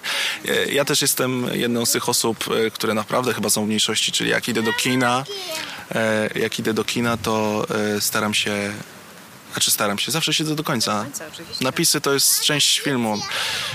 E, 0.48 0.72
ja 0.72 0.84
też 0.84 1.02
jestem 1.02 1.46
jedną 1.52 1.86
z 1.86 1.92
tych 1.92 2.08
osób, 2.08 2.44
które 2.72 2.94
naprawdę 2.94 3.34
chyba 3.34 3.50
są 3.50 3.64
w 3.64 3.66
mniejszości, 3.66 4.12
czyli 4.12 4.30
jak 4.30 4.48
idę 4.48 4.62
do 4.62 4.72
kina, 4.72 5.24
jak 6.34 6.58
idę 6.58 6.74
do 6.74 6.84
kina, 6.84 7.16
to 7.16 7.66
staram 8.00 8.34
się 8.34 8.72
znaczy 9.52 9.70
staram 9.70 9.98
się, 9.98 10.12
zawsze 10.12 10.34
siedzę 10.34 10.54
do 10.54 10.64
końca. 10.64 11.06
Napisy 11.60 12.00
to 12.00 12.14
jest 12.14 12.40
część 12.40 12.80
filmu. 12.80 13.18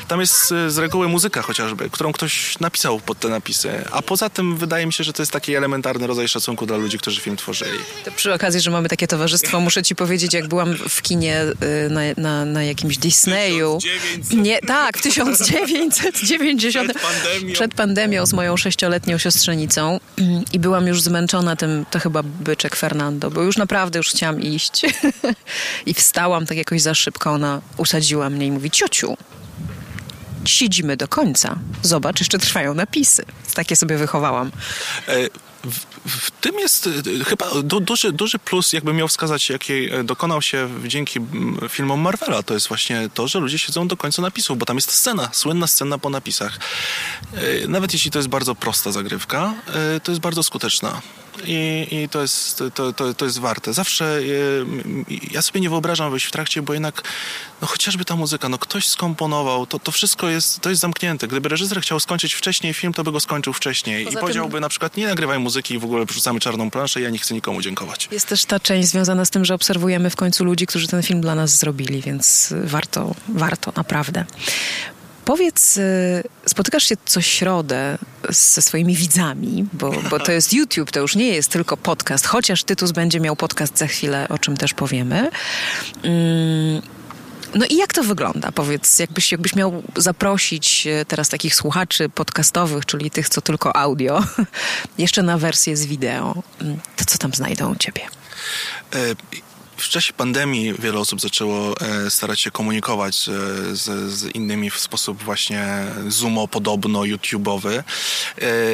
Tam 0.07 0.19
jest 0.19 0.51
y, 0.51 0.71
z 0.71 0.77
reguły 0.77 1.07
muzyka 1.07 1.41
chociażby, 1.41 1.89
którą 1.89 2.11
ktoś 2.11 2.59
napisał 2.59 2.99
pod 2.99 3.19
te 3.19 3.29
napisy. 3.29 3.85
A 3.91 4.01
poza 4.01 4.29
tym 4.29 4.57
wydaje 4.57 4.85
mi 4.85 4.93
się, 4.93 5.03
że 5.03 5.13
to 5.13 5.21
jest 5.21 5.31
taki 5.31 5.55
elementarny 5.55 6.07
rodzaj 6.07 6.27
szacunku 6.27 6.65
dla 6.65 6.77
ludzi, 6.77 6.97
którzy 6.97 7.21
film 7.21 7.37
tworzyli. 7.37 7.79
To 8.05 8.11
przy 8.11 8.33
okazzi, 8.33 8.59
że 8.59 8.71
mamy 8.71 8.89
takie 8.89 9.07
towarzystwo, 9.07 9.59
muszę 9.59 9.83
ci 9.83 9.95
powiedzieć, 9.95 10.33
jak 10.33 10.47
byłam 10.47 10.75
w 10.89 11.01
kinie 11.01 11.41
y, 11.41 11.89
na, 11.89 12.01
na, 12.17 12.45
na 12.45 12.63
jakimś 12.63 12.97
Disneyu. 12.97 13.77
1900. 13.81 14.43
Nie, 14.43 14.59
tak, 14.59 14.97
w 14.97 15.01
1990. 15.01 16.89
Przed 16.89 17.01
pandemią. 17.01 17.53
Przed 17.53 17.73
pandemią 17.73 18.25
z 18.25 18.33
moją 18.33 18.57
sześcioletnią 18.57 19.17
siostrzenicą 19.17 19.99
i 20.53 20.59
byłam 20.59 20.87
już 20.87 21.01
zmęczona 21.01 21.55
tym, 21.55 21.85
to 21.91 21.99
chyba 21.99 22.23
byczek 22.23 22.75
Fernando, 22.75 23.31
bo 23.31 23.41
już 23.41 23.57
naprawdę 23.57 23.99
już 23.99 24.09
chciałam 24.09 24.41
iść. 24.41 24.81
I 25.85 25.93
wstałam 25.93 26.45
tak 26.45 26.57
jakoś 26.57 26.81
za 26.81 26.93
szybko. 26.93 27.31
Ona 27.31 27.61
usadziła 27.77 28.29
mnie 28.29 28.45
i 28.45 28.51
mówi: 28.51 28.71
Ciociu, 28.71 29.17
siedzimy 30.45 30.97
do 30.97 31.07
końca. 31.07 31.59
Zobacz, 31.81 32.19
jeszcze 32.19 32.37
trwają 32.37 32.73
napisy. 32.73 33.25
Takie 33.53 33.75
sobie 33.75 33.97
wychowałam. 33.97 34.51
E, 35.07 35.29
w, 35.63 35.79
w, 36.09 36.31
tym 36.31 36.59
jest 36.59 36.87
e, 37.21 37.23
chyba 37.23 37.51
du, 37.63 37.79
duży, 37.79 38.11
duży 38.11 38.39
plus, 38.39 38.73
jakby 38.73 38.93
miał 38.93 39.07
wskazać, 39.07 39.49
jaki 39.49 39.73
e, 39.73 40.03
dokonał 40.03 40.41
się 40.41 40.69
dzięki 40.87 41.19
filmom 41.69 41.99
Marvela. 41.99 42.43
To 42.43 42.53
jest 42.53 42.67
właśnie 42.67 43.09
to, 43.13 43.27
że 43.27 43.39
ludzie 43.39 43.59
siedzą 43.59 43.87
do 43.87 43.97
końca 43.97 44.21
napisów, 44.21 44.57
bo 44.57 44.65
tam 44.65 44.77
jest 44.77 44.91
scena, 44.91 45.29
słynna 45.33 45.67
scena 45.67 45.97
po 45.97 46.09
napisach. 46.09 46.59
Nawet 47.67 47.93
jeśli 47.93 48.11
to 48.11 48.19
jest 48.19 48.29
bardzo 48.29 48.55
prosta 48.55 48.91
zagrywka, 48.91 49.53
to 50.03 50.11
jest 50.11 50.21
bardzo 50.21 50.43
skuteczna 50.43 51.01
i, 51.45 51.87
i 51.91 52.09
to, 52.09 52.21
jest, 52.21 52.63
to, 52.73 52.93
to, 52.93 53.13
to 53.13 53.25
jest 53.25 53.39
warte. 53.39 53.73
Zawsze 53.73 54.19
ja 55.31 55.41
sobie 55.41 55.61
nie 55.61 55.69
wyobrażam 55.69 56.11
wejść 56.11 56.25
w 56.25 56.31
trakcie, 56.31 56.61
bo 56.61 56.73
jednak 56.73 57.03
no 57.61 57.67
chociażby 57.67 58.05
ta 58.05 58.15
muzyka, 58.15 58.49
no 58.49 58.57
ktoś 58.57 58.87
skomponował, 58.87 59.65
to, 59.65 59.79
to 59.79 59.91
wszystko 59.91 60.29
jest, 60.29 60.59
to 60.59 60.69
jest 60.69 60.81
zamknięte. 60.81 61.27
Gdyby 61.27 61.49
reżyser 61.49 61.81
chciał 61.81 61.99
skończyć 61.99 62.33
wcześniej 62.33 62.73
film, 62.73 62.93
to 62.93 63.03
by 63.03 63.11
go 63.11 63.19
skończył 63.19 63.53
wcześniej 63.53 64.05
Poza 64.05 64.19
i 64.19 64.21
powiedziałby 64.21 64.53
tym... 64.53 64.61
na 64.61 64.69
przykład 64.69 64.97
nie 64.97 65.07
nagrywaj 65.07 65.39
muzyki 65.39 65.73
i 65.73 65.79
w 65.79 65.83
ogóle 65.85 66.05
wrzucamy 66.05 66.39
czarną 66.39 66.71
planszę 66.71 67.01
ja 67.01 67.09
nie 67.09 67.19
chcę 67.19 67.33
nikomu 67.33 67.61
dziękować. 67.61 68.07
Jest 68.11 68.27
też 68.27 68.45
ta 68.45 68.59
część 68.59 68.89
związana 68.89 69.25
z 69.25 69.29
tym, 69.29 69.45
że 69.45 69.53
obserwujemy 69.53 70.09
w 70.09 70.15
końcu 70.15 70.45
ludzi, 70.45 70.67
którzy 70.67 70.87
ten 70.87 71.03
film 71.03 71.21
dla 71.21 71.35
nas 71.35 71.57
zrobili, 71.57 72.01
więc 72.01 72.53
warto, 72.63 73.15
warto 73.27 73.73
naprawdę. 73.75 74.25
Powiedz, 75.25 75.77
y, 75.77 76.23
spotykasz 76.45 76.83
się 76.83 76.95
co 77.05 77.21
środę 77.21 77.97
ze 78.29 78.61
swoimi 78.61 78.95
widzami, 78.95 79.65
bo, 79.73 79.91
bo 80.09 80.19
to 80.19 80.31
jest 80.31 80.53
YouTube, 80.53 80.91
to 80.91 80.99
już 80.99 81.15
nie 81.15 81.27
jest 81.27 81.49
tylko 81.49 81.77
podcast, 81.77 82.25
chociaż 82.25 82.63
Tytus 82.63 82.91
będzie 82.91 83.19
miał 83.19 83.35
podcast 83.35 83.77
za 83.77 83.87
chwilę, 83.87 84.27
o 84.29 84.37
czym 84.37 84.57
też 84.57 84.73
powiemy. 84.73 85.29
Mm, 86.03 86.81
no 87.55 87.65
i 87.69 87.75
jak 87.75 87.93
to 87.93 88.03
wygląda? 88.03 88.51
Powiedz, 88.51 88.99
jakbyś, 88.99 89.31
jakbyś 89.31 89.55
miał 89.55 89.83
zaprosić 89.95 90.87
y, 90.87 91.05
teraz 91.05 91.29
takich 91.29 91.55
słuchaczy 91.55 92.09
podcastowych, 92.09 92.85
czyli 92.85 93.11
tych, 93.11 93.29
co 93.29 93.41
tylko 93.41 93.75
audio, 93.75 94.23
jeszcze 94.97 95.23
na 95.23 95.37
wersję 95.37 95.77
z 95.77 95.85
wideo, 95.85 96.43
to 96.95 97.05
co 97.05 97.17
tam 97.17 97.33
znajdą 97.33 97.71
u 97.71 97.75
ciebie? 97.75 98.01
E 99.77 99.81
w 99.83 99.89
czasie 99.89 100.13
pandemii 100.13 100.73
wiele 100.73 100.99
osób 100.99 101.21
zaczęło 101.21 101.81
e, 101.81 102.09
starać 102.09 102.39
się 102.39 102.51
komunikować 102.51 103.15
z, 103.71 104.11
z 104.13 104.35
innymi 104.35 104.69
w 104.69 104.79
sposób 104.79 105.23
właśnie 105.23 105.85
Zoomo-podobno, 106.07 106.99
YouTube'owy. 106.99 107.83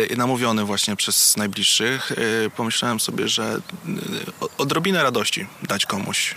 E, 0.09 0.15
namówiony 0.15 0.65
właśnie 0.65 0.95
przez 0.95 1.37
najbliższych, 1.37 2.11
e, 2.11 2.15
pomyślałem 2.49 2.99
sobie, 2.99 3.27
że 3.27 3.61
odrobinę 4.57 5.03
radości 5.03 5.47
dać 5.63 5.85
komuś. 5.85 6.35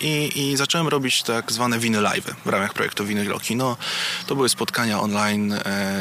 I, 0.00 0.32
i 0.36 0.56
zacząłem 0.56 0.88
robić 0.88 1.22
tak 1.22 1.52
zwane 1.52 1.78
winy 1.78 2.00
live 2.00 2.34
w 2.44 2.48
ramach 2.48 2.74
projektu 2.74 3.04
Winyl 3.04 3.40
Kino. 3.40 3.76
To 4.26 4.36
były 4.36 4.48
spotkania 4.48 5.00
online 5.00 5.54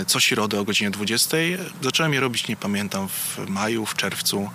co 0.08 0.20
środę 0.20 0.60
o 0.60 0.64
godzinie 0.64 0.92
20. 0.92 1.38
Zacząłem 1.82 2.14
je 2.14 2.20
robić, 2.20 2.48
nie 2.48 2.56
pamiętam, 2.58 3.08
w 3.08 3.50
maju, 3.50 3.86
w 3.86 3.96
czerwcu. 3.96 4.50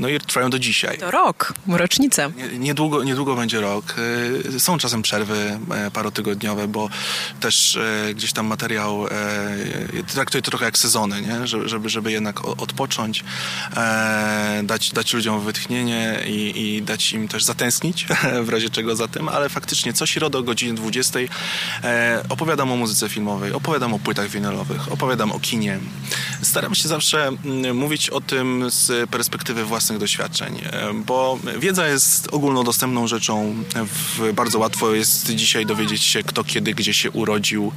No 0.00 0.08
i 0.08 0.20
trwają 0.20 0.50
do 0.50 0.58
dzisiaj. 0.58 0.98
To 0.98 1.10
rok, 1.10 1.54
rocznica. 1.68 2.30
Niedługo, 2.58 3.04
niedługo 3.04 3.36
będzie 3.36 3.60
rok. 3.60 3.94
E, 4.56 4.60
są 4.60 4.78
czasem 4.78 5.02
przerwy 5.02 5.58
e, 5.70 5.90
parotygodniowe, 5.90 6.68
bo 6.68 6.88
też 7.40 7.76
e, 7.76 8.14
gdzieś 8.14 8.32
tam 8.32 8.46
materiał 8.46 9.06
traktuję 10.12 10.42
to 10.42 10.50
trochę 10.50 10.64
jak 10.64 10.78
sezony, 10.78 11.22
nie? 11.22 11.46
Żeby, 11.46 11.88
żeby 11.88 12.12
jednak 12.12 12.44
odpocząć, 12.44 13.24
dać, 14.62 14.90
dać 14.90 15.14
ludziom 15.14 15.40
wytchnienie 15.40 16.20
i, 16.26 16.52
i 16.56 16.82
dać 16.82 17.12
im 17.12 17.28
też 17.28 17.44
zatęsknić, 17.44 18.06
w 18.46 18.48
razie 18.48 18.70
czego 18.70 18.96
za 18.96 19.08
tym, 19.08 19.28
ale 19.28 19.48
faktycznie 19.48 19.92
co 19.92 20.06
środę 20.06 20.38
o 20.38 20.42
godzinie 20.42 20.74
20 20.74 21.18
opowiadam 22.28 22.72
o 22.72 22.76
muzyce 22.76 23.08
filmowej, 23.08 23.52
opowiadam 23.52 23.94
o 23.94 23.98
płytach 23.98 24.28
winylowych, 24.28 24.92
opowiadam 24.92 25.32
o 25.32 25.40
kinie. 25.40 25.78
Staram 26.42 26.74
się 26.74 26.88
zawsze 26.88 27.28
mm, 27.44 27.76
mówić 27.76 28.10
o 28.10 28.20
tym 28.20 28.64
z 28.70 29.10
perspektywy 29.10 29.64
własnej 29.64 29.89
własnych 29.90 29.98
doświadczeń, 30.00 30.62
e, 30.72 30.94
bo 31.06 31.38
wiedza 31.58 31.88
jest 31.88 32.28
ogólnodostępną 32.32 33.06
rzeczą. 33.06 33.54
Bardzo 34.34 34.58
łatwo 34.58 34.94
jest 34.94 35.34
dzisiaj 35.34 35.66
dowiedzieć 35.66 36.02
się, 36.02 36.22
kto 36.22 36.44
kiedy, 36.44 36.74
gdzie 36.74 36.94
się 36.94 37.10
urodził, 37.10 37.72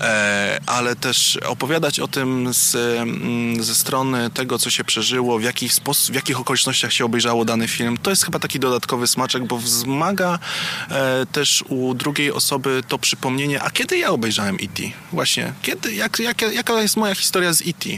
e, 0.00 0.60
ale 0.66 0.96
też 0.96 1.36
opowiadać 1.36 2.00
o 2.00 2.08
tym 2.08 2.54
z, 2.54 2.74
mm, 2.74 3.64
ze 3.64 3.74
strony 3.74 4.30
tego, 4.30 4.58
co 4.58 4.70
się 4.70 4.84
przeżyło, 4.84 5.38
w 5.38 5.42
jakich, 5.42 5.72
sposób, 5.72 6.12
w 6.12 6.14
jakich 6.14 6.40
okolicznościach 6.40 6.92
się 6.92 7.04
obejrzało 7.04 7.44
dany 7.44 7.68
film, 7.68 7.96
to 8.02 8.10
jest 8.10 8.24
chyba 8.24 8.38
taki 8.38 8.60
dodatkowy 8.60 9.06
smaczek, 9.06 9.46
bo 9.46 9.58
wzmaga 9.58 10.38
e, 10.90 11.26
też 11.32 11.64
u 11.68 11.94
drugiej 11.94 12.32
osoby 12.32 12.82
to 12.88 12.98
przypomnienie, 12.98 13.62
a 13.62 13.70
kiedy 13.70 13.98
ja 13.98 14.10
obejrzałem 14.10 14.54
E.T.? 14.54 14.82
Właśnie, 15.12 15.52
kiedy, 15.62 15.94
jak, 15.94 16.18
jak, 16.18 16.42
jaka 16.42 16.82
jest 16.82 16.96
moja 16.96 17.14
historia 17.14 17.52
z 17.52 17.60
E.T.? 17.60 17.88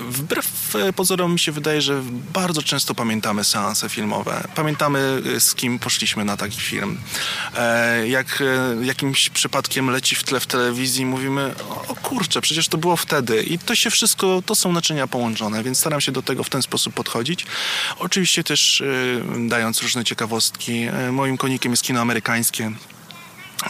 Wbrew 0.00 0.76
pozorom 0.96 1.32
mi 1.32 1.38
się 1.38 1.52
wydaje, 1.52 1.82
że 1.82 2.02
bardzo 2.32 2.39
często 2.64 2.94
pamiętamy 2.94 3.44
seanse 3.44 3.88
filmowe. 3.88 4.44
Pamiętamy, 4.54 5.22
y, 5.26 5.40
z 5.40 5.54
kim 5.54 5.78
poszliśmy 5.78 6.24
na 6.24 6.36
taki 6.36 6.60
film. 6.60 6.98
E, 7.56 8.08
jak 8.08 8.42
e, 8.42 8.84
jakimś 8.84 9.30
przypadkiem 9.30 9.90
leci 9.90 10.14
w 10.16 10.24
tle 10.24 10.40
w 10.40 10.46
telewizji, 10.46 11.06
mówimy, 11.06 11.54
o 11.88 11.94
kurczę, 11.94 12.40
przecież 12.40 12.68
to 12.68 12.78
było 12.78 12.96
wtedy. 12.96 13.42
I 13.42 13.58
to 13.58 13.74
się 13.74 13.90
wszystko, 13.90 14.42
to 14.46 14.54
są 14.54 14.72
naczynia 14.72 15.06
połączone, 15.06 15.62
więc 15.62 15.78
staram 15.78 16.00
się 16.00 16.12
do 16.12 16.22
tego 16.22 16.44
w 16.44 16.50
ten 16.50 16.62
sposób 16.62 16.94
podchodzić. 16.94 17.46
Oczywiście 17.98 18.44
też 18.44 18.80
y, 18.80 19.22
dając 19.48 19.82
różne 19.82 20.04
ciekawostki. 20.04 20.82
E, 20.82 21.12
moim 21.12 21.36
konikiem 21.36 21.72
jest 21.72 21.82
kino 21.82 22.00
amerykańskie. 22.00 22.72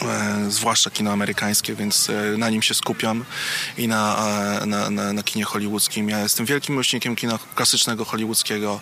E, 0.01 0.51
zwłaszcza 0.51 0.89
kino 0.89 1.11
amerykańskie, 1.11 1.75
więc 1.75 2.09
e, 2.09 2.37
na 2.37 2.49
nim 2.49 2.61
się 2.61 2.73
skupiam 2.73 3.25
i 3.77 3.87
na, 3.87 4.27
e, 4.61 4.65
na, 4.65 4.89
na, 4.89 5.13
na 5.13 5.23
kinie 5.23 5.45
hollywoodzkim. 5.45 6.09
Ja 6.09 6.19
jestem 6.19 6.45
wielkim 6.45 6.75
miłośnikiem 6.75 7.15
kina 7.15 7.39
klasycznego 7.55 8.05
hollywoodzkiego, 8.05 8.79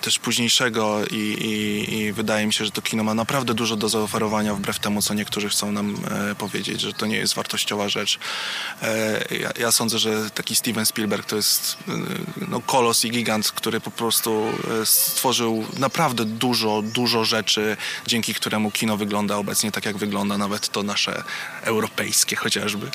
też 0.00 0.18
późniejszego 0.18 1.00
i, 1.10 1.14
i, 1.14 1.94
i, 1.98 2.12
wydaje 2.12 2.46
mi 2.46 2.52
się, 2.52 2.64
że 2.64 2.70
to 2.70 2.82
kino 2.82 3.04
ma 3.04 3.14
naprawdę 3.14 3.54
dużo 3.54 3.76
do 3.76 3.88
zaoferowania 3.88 4.54
wbrew 4.54 4.78
temu, 4.78 5.02
co 5.02 5.14
niektórzy 5.14 5.48
chcą 5.48 5.72
nam 5.72 5.96
powiedzieć, 6.38 6.80
że 6.80 6.92
to 6.92 7.06
nie 7.06 7.16
jest 7.16 7.34
wartościowa 7.34 7.88
rzecz. 7.88 8.18
Ja, 9.40 9.50
ja, 9.58 9.72
sądzę, 9.72 9.98
że 9.98 10.30
taki 10.30 10.56
Steven 10.56 10.86
Spielberg 10.86 11.26
to 11.26 11.36
jest 11.36 11.76
no, 12.48 12.60
kolos 12.60 13.04
i 13.04 13.10
gigant, 13.10 13.50
który 13.50 13.80
po 13.80 13.90
prostu 13.90 14.52
stworzył 14.84 15.64
naprawdę 15.78 16.24
dużo, 16.24 16.82
dużo 16.82 17.24
rzeczy, 17.24 17.76
dzięki 18.06 18.34
któremu 18.34 18.70
kino 18.70 18.96
wygląda 18.96 19.15
wygląda 19.16 19.36
obecnie 19.36 19.72
tak, 19.72 19.86
jak 19.86 19.96
wygląda 19.96 20.38
nawet 20.38 20.68
to 20.68 20.82
nasze 20.82 21.22
europejskie 21.62 22.36
chociażby. 22.36 22.90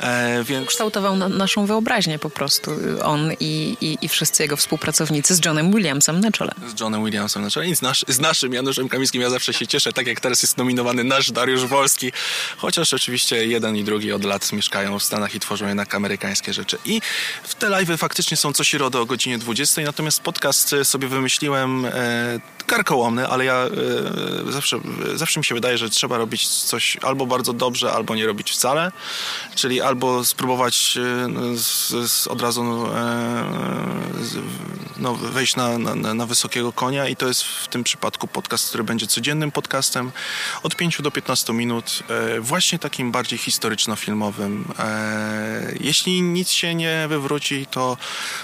E, 0.00 0.44
więc... 0.44 0.68
Kształtował 0.68 1.16
na, 1.16 1.28
naszą 1.28 1.66
wyobraźnię 1.66 2.18
po 2.18 2.30
prostu. 2.30 2.70
On 3.02 3.32
i, 3.40 3.76
i, 3.80 3.98
i, 4.02 4.08
wszyscy 4.08 4.42
jego 4.42 4.56
współpracownicy 4.56 5.34
z 5.34 5.44
Johnem 5.44 5.72
Williamsem 5.72 6.20
na 6.20 6.30
czele. 6.30 6.52
Z 6.76 6.80
Johnem 6.80 7.04
Williamsem 7.04 7.42
na 7.42 7.50
czele 7.50 7.68
i 7.68 7.76
z, 7.76 7.82
nasz, 7.82 8.04
z 8.08 8.20
naszym 8.20 8.52
Januszem 8.52 8.88
Kamińskim. 8.88 9.22
Ja 9.22 9.30
zawsze 9.30 9.52
się 9.52 9.66
cieszę, 9.66 9.92
tak 9.92 10.06
jak 10.06 10.20
teraz 10.20 10.42
jest 10.42 10.56
nominowany 10.56 11.04
nasz 11.04 11.30
Dariusz 11.30 11.66
Wolski, 11.66 12.12
chociaż 12.56 12.94
oczywiście 12.94 13.46
jeden 13.46 13.76
i 13.76 13.84
drugi 13.84 14.12
od 14.12 14.24
lat 14.24 14.52
mieszkają 14.52 14.98
w 14.98 15.02
Stanach 15.02 15.34
i 15.34 15.40
tworzą 15.40 15.68
jednak 15.68 15.94
amerykańskie 15.94 16.52
rzeczy. 16.52 16.78
I 16.84 17.00
w 17.42 17.54
te 17.54 17.66
live'y 17.66 17.96
faktycznie 17.96 18.36
są 18.36 18.52
co 18.52 18.64
środę 18.64 19.00
o 19.00 19.06
godzinie 19.06 19.38
20, 19.38 19.82
natomiast 19.82 20.20
podcast 20.20 20.74
sobie 20.84 21.08
wymyśliłem 21.08 21.84
e, 21.84 21.90
karkołomny, 22.66 23.28
ale 23.28 23.44
ja 23.44 23.54
e, 24.48 24.52
zawsze, 24.52 24.78
zawsze 25.14 25.40
mi 25.40 25.44
się 25.44 25.54
wydaje, 25.54 25.78
że 25.78 25.90
trzeba 25.90 26.18
robić 26.18 26.48
coś 26.48 26.96
albo 27.02 27.26
bardzo 27.26 27.52
dobrze, 27.52 27.92
albo 27.92 28.14
nie 28.14 28.26
robić 28.26 28.50
wcale. 28.50 28.92
Czyli 29.54 29.80
albo 29.80 30.24
spróbować 30.24 30.98
e, 30.98 31.56
z, 31.56 31.88
z 32.10 32.26
od 32.26 32.42
razu 32.42 32.62
e, 32.62 33.44
no, 35.02 35.14
wejść 35.14 35.56
na, 35.56 35.78
na, 35.78 36.14
na, 36.14 36.26
wysokiego 36.26 36.72
konia 36.72 37.08
i 37.08 37.16
to 37.16 37.28
jest 37.28 37.42
w 37.42 37.68
tym 37.68 37.84
przypadku 37.84 38.28
podcast, 38.28 38.68
który 38.68 38.84
będzie 38.84 39.06
codziennym 39.06 39.50
podcastem 39.50 40.12
od 40.62 40.76
5 40.76 41.02
do 41.02 41.10
15 41.10 41.52
minut, 41.52 42.02
e, 42.36 42.40
właśnie 42.40 42.78
takim 42.78 43.12
bardziej 43.12 43.38
historyczno-filmowym. 43.38 44.64
Jeśli 45.80 46.22
nic 46.22 46.50
się 46.50 46.74
nie 46.74 47.06
wywróci, 47.08 47.66
to 47.70 47.96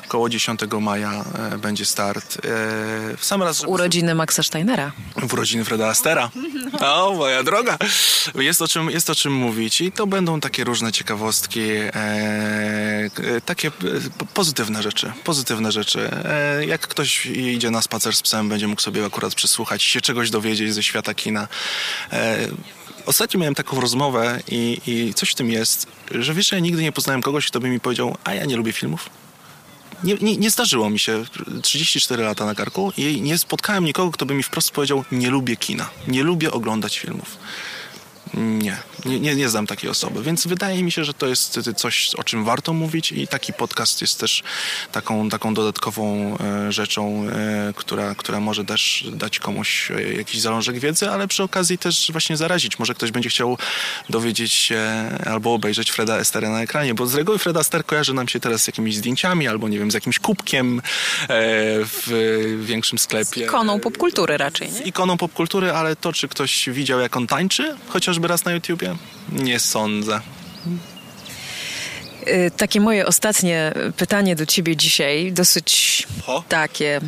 koło 0.09 0.29
10 0.29 0.61
maja 0.81 1.25
będzie 1.59 1.85
start. 1.85 2.39
W 3.17 3.25
sam 3.25 3.43
raz, 3.43 3.59
żeby... 3.59 3.73
Urodziny 3.73 4.15
Maxa 4.15 4.43
Steinera. 4.43 4.93
W 5.17 5.33
urodziny 5.33 5.65
Freda 5.65 5.89
Astera. 5.89 6.31
O, 6.81 7.15
moja 7.15 7.43
droga. 7.43 7.79
Jest 8.35 8.63
o 8.63 8.69
czym, 8.69 8.91
jest 8.91 9.11
o 9.11 9.15
czym 9.15 9.33
mówić 9.33 9.81
i 9.81 9.93
to 9.93 10.07
będą 10.07 10.41
takie 10.41 10.65
różne 10.65 10.93
ciekawostki, 10.93 11.61
e, 11.61 11.93
e 11.95 13.41
takie 13.45 13.69
e, 13.69 13.73
pozytywne 14.35 14.83
rzeczy, 14.83 15.13
pozytywne 15.25 15.73
rzeczy. 15.73 16.11
Jak 16.67 16.81
ktoś 16.81 17.27
idzie 17.27 17.71
na 17.71 17.83
spacer 17.83 18.17
z 18.17 18.23
psem, 18.23 18.49
będzie 18.49 18.69
mógł 18.69 18.81
sobie 18.81 19.05
akurat 19.05 19.35
przesłuchać, 19.35 19.83
się 19.83 20.01
czegoś 20.01 20.31
dowiedzieć 20.31 20.75
ze 20.75 20.83
świata 20.83 21.15
kina. 21.15 21.49
E, 22.13 22.49
Ostatnio 23.07 23.41
miałem 23.41 23.55
taką 23.55 23.81
rozmowę 23.81 24.41
i, 24.49 24.81
i, 24.87 25.15
coś 25.15 25.31
w 25.31 25.35
tym 25.35 25.51
jest, 25.51 25.87
że 26.11 26.35
wiesz, 26.35 26.53
ja 26.53 26.59
nigdy 26.59 26.83
nie 26.83 26.93
poznałem 26.93 27.23
kogoś, 27.23 27.47
kto 27.47 27.61
by 27.61 27.69
mi 27.69 27.81
powiedział, 27.81 28.17
a 28.25 28.35
ja 28.35 28.45
nie 28.45 28.57
lubię 28.57 28.73
filmów 28.73 29.11
nie, 30.05 30.15
nie, 30.15 30.37
nie, 30.37 30.51
zdarzyło 30.51 30.91
mi 30.91 30.99
się 30.99 31.25
34 31.63 32.23
lata 32.23 32.47
na 32.47 32.55
karku 32.55 32.93
i 32.97 33.21
nie 33.21 33.39
spotkałem 33.39 33.85
nikogo, 33.85 34.13
kto 34.13 34.27
by 34.27 34.35
mi 34.35 34.43
wprost 34.43 34.71
powiedział, 34.71 35.05
nie 35.13 35.31
lubię 35.31 35.57
kina, 35.57 35.91
nie 36.09 36.23
lubię 36.23 36.53
oglądać 36.53 36.99
filmów. 36.99 37.39
Nie, 38.35 38.77
nie, 39.05 39.21
nie, 39.21 39.35
nie 39.35 39.49
znam 39.49 39.67
takiej 39.67 39.91
osoby, 39.91 40.23
więc 40.23 40.47
wydaje 40.47 40.83
mi 40.83 40.93
się, 40.93 41.05
że 41.05 41.15
to 41.15 41.27
jest 41.27 41.61
coś, 41.77 42.15
o 42.15 42.25
czym 42.25 42.45
warto 42.45 42.73
mówić 42.73 43.13
i 43.13 43.29
taki 43.29 43.53
podcast 43.53 44.01
jest 44.01 44.21
też 44.21 44.43
taką, 44.93 45.29
taką 45.29 45.55
dodatkową 45.55 46.37
e, 46.41 46.73
rzeczą, 46.73 47.29
e, 47.29 47.73
która, 47.77 48.15
która 48.15 48.41
może 48.41 48.65
też 48.65 49.05
dać 49.13 49.39
komuś 49.39 49.91
e, 49.91 50.13
jakiś 50.13 50.41
zalążek 50.41 50.79
wiedzy, 50.79 51.11
ale 51.11 51.29
przy 51.29 51.43
okazji 51.43 51.79
też 51.79 52.09
właśnie 52.13 52.37
zarazić. 52.37 52.79
Może 52.79 52.95
ktoś 52.95 53.11
będzie 53.11 53.29
chciał 53.29 53.59
dowiedzieć 54.11 54.53
się 54.53 54.81
albo 55.27 55.55
obejrzeć 55.55 55.91
Freda 55.91 56.19
Estera 56.19 56.51
na 56.51 56.63
ekranie, 56.63 56.95
bo 56.95 57.07
z 57.07 57.15
reguły 57.15 57.39
Freda 57.39 57.61
Ester 57.61 57.85
kojarzy 57.85 58.15
nam 58.15 58.29
się 58.29 58.41
teraz 58.41 58.63
z 58.63 58.67
jakimiś 58.67 58.97
zdjęciami 58.97 59.49
albo 59.49 59.69
nie 59.69 59.79
wiem, 59.79 59.91
z 59.91 59.95
jakimś 59.95 60.19
kubkiem 60.19 60.83
w 61.29 62.59
większym 62.63 62.99
sklepie. 62.99 63.27
Z 63.27 63.37
ikoną 63.37 63.81
popkultury 63.81 64.37
raczej, 64.37 64.69
nie? 64.69 64.75
Z 64.75 64.87
ikoną 64.87 65.17
popkultury, 65.17 65.73
ale 65.73 65.97
to, 65.97 66.13
czy 66.13 66.29
ktoś 66.29 66.69
widział 66.69 67.01
jak 67.01 67.17
on 67.17 67.27
tańczy, 67.27 67.77
chociażby 68.19 68.29
raz 68.29 68.45
na 68.45 68.53
YouTubie, 68.53 68.97
nie 69.33 69.61
sądzę. 69.61 70.21
Y, 72.29 72.51
takie 72.57 72.81
moje 72.81 73.07
ostatnie 73.07 73.73
pytanie 73.97 74.37
do 74.37 74.47
ciebie 74.47 74.77
dzisiaj, 74.77 75.33
dosyć 75.33 76.07
Ho? 76.27 76.45
takie. 76.49 77.01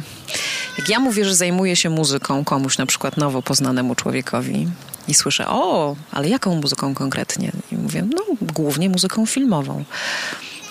Jak 0.78 0.88
ja 0.88 1.00
mówię, 1.00 1.24
że 1.24 1.34
zajmuję 1.34 1.76
się 1.76 1.90
muzyką 1.90 2.44
komuś, 2.44 2.78
na 2.78 2.86
przykład 2.86 3.16
nowo 3.16 3.42
poznanemu 3.42 3.94
człowiekowi 3.94 4.68
i 5.08 5.14
słyszę, 5.14 5.48
o, 5.48 5.96
ale 6.12 6.28
jaką 6.28 6.54
muzyką 6.54 6.94
konkretnie? 6.94 7.52
I 7.72 7.76
mówię, 7.76 8.04
no, 8.14 8.22
głównie 8.40 8.88
muzyką 8.88 9.26
filmową 9.26 9.84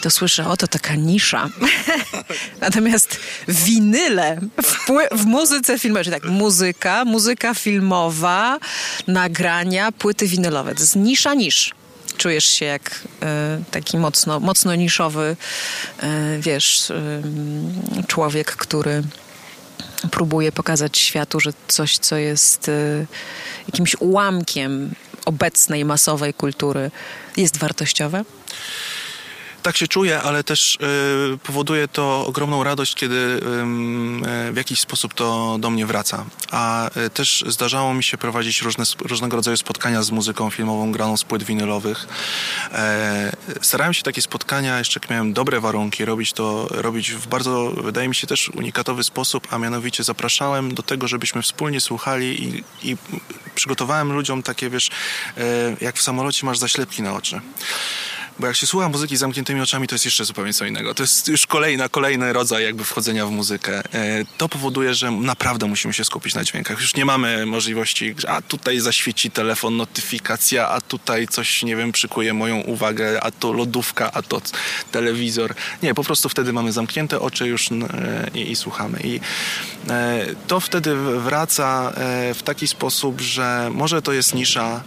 to 0.01 0.09
słyszę, 0.09 0.47
oto 0.47 0.67
taka 0.67 0.95
nisza. 0.95 1.49
Natomiast 2.61 3.19
winyle 3.47 4.39
w, 4.63 4.91
w 5.17 5.25
muzyce 5.25 5.79
filmowej, 5.79 6.03
czyli 6.03 6.21
tak, 6.21 6.31
muzyka, 6.31 7.05
muzyka 7.05 7.53
filmowa, 7.53 8.59
nagrania, 9.07 9.91
płyty 9.91 10.27
winylowe. 10.27 10.75
To 10.75 10.81
jest 10.81 10.95
nisza 10.95 11.33
nisz 11.33 11.73
czujesz 12.17 12.45
się 12.45 12.65
jak 12.65 13.01
y, 13.59 13.71
taki 13.71 13.97
mocno, 13.97 14.39
mocno 14.39 14.75
niszowy, 14.75 15.35
y, 16.03 16.39
wiesz, 16.41 16.89
y, 16.89 17.23
człowiek, 18.07 18.55
który 18.55 19.03
próbuje 20.11 20.51
pokazać 20.51 20.97
światu, 20.97 21.39
że 21.39 21.51
coś, 21.67 21.97
co 21.97 22.17
jest 22.17 22.67
y, 22.67 23.07
jakimś 23.67 23.95
ułamkiem 23.99 24.93
obecnej 25.25 25.85
masowej 25.85 26.33
kultury, 26.33 26.91
jest 27.37 27.57
wartościowe? 27.57 28.23
Tak 29.63 29.77
się 29.77 29.87
czuję, 29.87 30.21
ale 30.21 30.43
też 30.43 30.75
y, 30.75 31.37
powoduje 31.37 31.87
to 31.87 32.25
ogromną 32.25 32.63
radość, 32.63 32.95
kiedy 32.95 33.15
y, 33.15 33.39
w 34.51 34.55
jakiś 34.55 34.79
sposób 34.79 35.13
to 35.13 35.57
do 35.59 35.69
mnie 35.69 35.85
wraca. 35.85 36.25
A 36.51 36.89
y, 36.97 37.09
też 37.09 37.43
zdarzało 37.47 37.93
mi 37.93 38.03
się 38.03 38.17
prowadzić 38.17 38.61
różne, 38.61 38.83
różnego 38.99 39.35
rodzaju 39.35 39.57
spotkania 39.57 40.03
z 40.03 40.11
muzyką 40.11 40.49
filmową 40.49 40.91
graną 40.91 41.17
z 41.17 41.23
płyt 41.23 41.43
winylowych. 41.43 42.07
E, 42.71 43.31
starałem 43.61 43.93
się 43.93 44.03
takie 44.03 44.21
spotkania, 44.21 44.79
jeszcze 44.79 44.99
miałem 45.09 45.33
dobre 45.33 45.59
warunki, 45.59 46.05
robić 46.05 46.33
to 46.33 46.67
robić 46.71 47.11
w 47.11 47.27
bardzo, 47.27 47.71
wydaje 47.71 48.07
mi 48.07 48.15
się, 48.15 48.27
też 48.27 48.49
unikatowy 48.49 49.03
sposób, 49.03 49.47
a 49.53 49.57
mianowicie 49.57 50.03
zapraszałem 50.03 50.73
do 50.73 50.83
tego, 50.83 51.07
żebyśmy 51.07 51.41
wspólnie 51.41 51.81
słuchali 51.81 52.43
i, 52.43 52.63
i 52.91 52.97
przygotowałem 53.55 54.13
ludziom 54.13 54.43
takie, 54.43 54.69
wiesz, 54.69 54.89
e, 55.37 55.41
jak 55.81 55.95
w 55.95 56.01
samolocie 56.01 56.45
masz 56.45 56.57
zaślepki 56.57 57.01
na 57.01 57.13
oczy. 57.13 57.41
Bo 58.39 58.47
jak 58.47 58.55
się 58.55 58.67
słucha 58.67 58.89
muzyki 58.89 59.17
z 59.17 59.19
zamkniętymi 59.19 59.61
oczami, 59.61 59.87
to 59.87 59.95
jest 59.95 60.05
jeszcze 60.05 60.25
zupełnie 60.25 60.53
co 60.53 60.65
innego. 60.65 60.93
To 60.93 61.03
jest 61.03 61.27
już 61.27 61.47
kolejna, 61.47 61.89
kolejny 61.89 62.33
rodzaj 62.33 62.63
jakby 62.63 62.83
wchodzenia 62.83 63.25
w 63.25 63.31
muzykę. 63.31 63.81
E, 63.93 64.25
to 64.37 64.49
powoduje, 64.49 64.93
że 64.93 65.11
naprawdę 65.11 65.65
musimy 65.65 65.93
się 65.93 66.05
skupić 66.05 66.35
na 66.35 66.43
dźwiękach. 66.43 66.81
Już 66.81 66.95
nie 66.95 67.05
mamy 67.05 67.45
możliwości, 67.45 68.15
a 68.27 68.41
tutaj 68.41 68.79
zaświeci 68.79 69.31
telefon, 69.31 69.77
notyfikacja, 69.77 70.69
a 70.69 70.81
tutaj 70.81 71.27
coś, 71.27 71.63
nie 71.63 71.75
wiem, 71.75 71.91
przykuje 71.91 72.33
moją 72.33 72.61
uwagę, 72.61 73.23
a 73.23 73.31
to 73.31 73.53
lodówka, 73.53 74.11
a 74.11 74.21
to 74.21 74.41
telewizor. 74.91 75.53
Nie, 75.83 75.93
po 75.93 76.03
prostu 76.03 76.29
wtedy 76.29 76.53
mamy 76.53 76.71
zamknięte 76.71 77.19
oczy 77.19 77.47
już 77.47 77.71
e, 77.71 77.75
i, 78.33 78.51
i 78.51 78.55
słuchamy. 78.55 78.99
I 79.03 79.19
e, 79.89 80.25
to 80.47 80.59
wtedy 80.59 80.95
wraca 80.95 81.93
w 82.35 82.39
taki 82.43 82.67
sposób, 82.67 83.21
że 83.21 83.69
może 83.73 84.01
to 84.01 84.13
jest 84.13 84.33
nisza, 84.33 84.83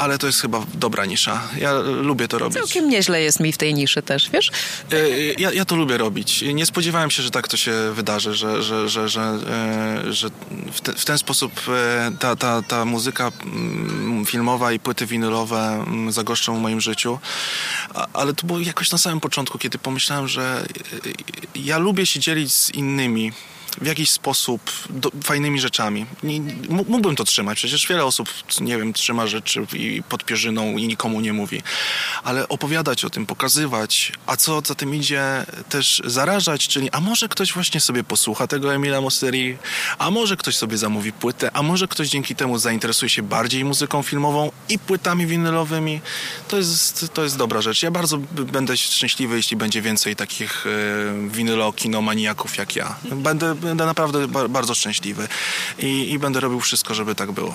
ale 0.00 0.18
to 0.18 0.26
jest 0.26 0.40
chyba 0.40 0.66
dobra 0.74 1.04
nisza. 1.04 1.42
Ja 1.58 1.72
lubię 1.82 2.28
to 2.28 2.38
robić. 2.38 2.58
Całkiem 2.58 2.88
nieźle 2.88 3.22
jest 3.22 3.40
mi 3.40 3.52
w 3.52 3.56
tej 3.56 3.74
niszy 3.74 4.02
też, 4.02 4.30
wiesz? 4.30 4.50
E, 4.92 5.08
ja, 5.38 5.52
ja 5.52 5.64
to 5.64 5.76
lubię 5.76 5.98
robić. 5.98 6.42
Nie 6.42 6.66
spodziewałem 6.66 7.10
się, 7.10 7.22
że 7.22 7.30
tak 7.30 7.48
to 7.48 7.56
się 7.56 7.72
wydarzy, 7.94 8.34
że, 8.34 8.62
że, 8.62 8.88
że, 8.88 9.08
że, 9.08 9.20
e, 9.22 10.12
że 10.12 10.28
w, 10.72 10.80
te, 10.80 10.92
w 10.92 11.04
ten 11.04 11.18
sposób 11.18 11.52
e, 11.68 12.12
ta, 12.18 12.36
ta, 12.36 12.62
ta 12.62 12.84
muzyka 12.84 13.32
mm, 13.44 14.26
filmowa 14.26 14.72
i 14.72 14.78
płyty 14.78 15.06
winylowe 15.06 15.84
mm, 15.86 16.12
zagoszczą 16.12 16.56
w 16.56 16.60
moim 16.60 16.80
życiu. 16.80 17.18
Ale 18.12 18.34
to 18.34 18.46
było 18.46 18.60
jakoś 18.60 18.92
na 18.92 18.98
samym 18.98 19.20
początku, 19.20 19.58
kiedy 19.58 19.78
pomyślałem, 19.78 20.28
że 20.28 20.66
ja 21.54 21.78
lubię 21.78 22.06
się 22.06 22.20
dzielić 22.20 22.52
z 22.52 22.70
innymi 22.70 23.32
w 23.80 23.86
jakiś 23.86 24.10
sposób 24.10 24.70
do, 24.90 25.10
fajnymi 25.24 25.60
rzeczami. 25.60 26.06
Nie, 26.22 26.40
mógłbym 26.68 27.16
to 27.16 27.24
trzymać, 27.24 27.58
przecież 27.58 27.86
wiele 27.86 28.04
osób, 28.04 28.28
nie 28.60 28.78
wiem, 28.78 28.92
trzyma 28.92 29.26
rzeczy 29.26 29.66
i 29.72 30.02
pod 30.08 30.24
pierzyną 30.24 30.76
i 30.76 30.86
nikomu 30.86 31.20
nie 31.20 31.32
mówi. 31.32 31.62
Ale 32.24 32.48
opowiadać 32.48 33.04
o 33.04 33.10
tym, 33.10 33.26
pokazywać, 33.26 34.12
a 34.26 34.36
co 34.36 34.60
za 34.60 34.74
tym 34.74 34.94
idzie, 34.94 35.46
też 35.68 36.02
zarażać, 36.04 36.68
czyli 36.68 36.90
a 36.90 37.00
może 37.00 37.28
ktoś 37.28 37.52
właśnie 37.52 37.80
sobie 37.80 38.04
posłucha 38.04 38.46
tego 38.46 38.74
Emila 38.74 39.00
Mosteri, 39.00 39.58
a 39.98 40.10
może 40.10 40.36
ktoś 40.36 40.56
sobie 40.56 40.78
zamówi 40.78 41.12
płytę, 41.12 41.50
a 41.52 41.62
może 41.62 41.88
ktoś 41.88 42.08
dzięki 42.08 42.36
temu 42.36 42.58
zainteresuje 42.58 43.08
się 43.08 43.22
bardziej 43.22 43.64
muzyką 43.64 44.02
filmową 44.02 44.52
i 44.68 44.78
płytami 44.78 45.26
winylowymi. 45.26 46.00
To 46.48 46.56
jest, 46.56 47.10
to 47.14 47.22
jest 47.22 47.36
dobra 47.36 47.62
rzecz. 47.62 47.82
Ja 47.82 47.90
bardzo 47.90 48.18
będę 48.52 48.76
szczęśliwy, 48.76 49.36
jeśli 49.36 49.56
będzie 49.56 49.82
więcej 49.82 50.16
takich 50.16 50.66
e, 50.66 51.28
winylo 51.28 51.72
kinomaniaków 51.72 52.56
jak 52.56 52.76
ja. 52.76 52.96
Będę 53.12 53.54
będę 53.60 53.86
naprawdę 53.86 54.28
bardzo 54.48 54.74
szczęśliwy 54.74 55.28
i, 55.78 56.10
i 56.10 56.18
będę 56.18 56.40
robił 56.40 56.60
wszystko, 56.60 56.94
żeby 56.94 57.14
tak 57.14 57.32
było. 57.32 57.54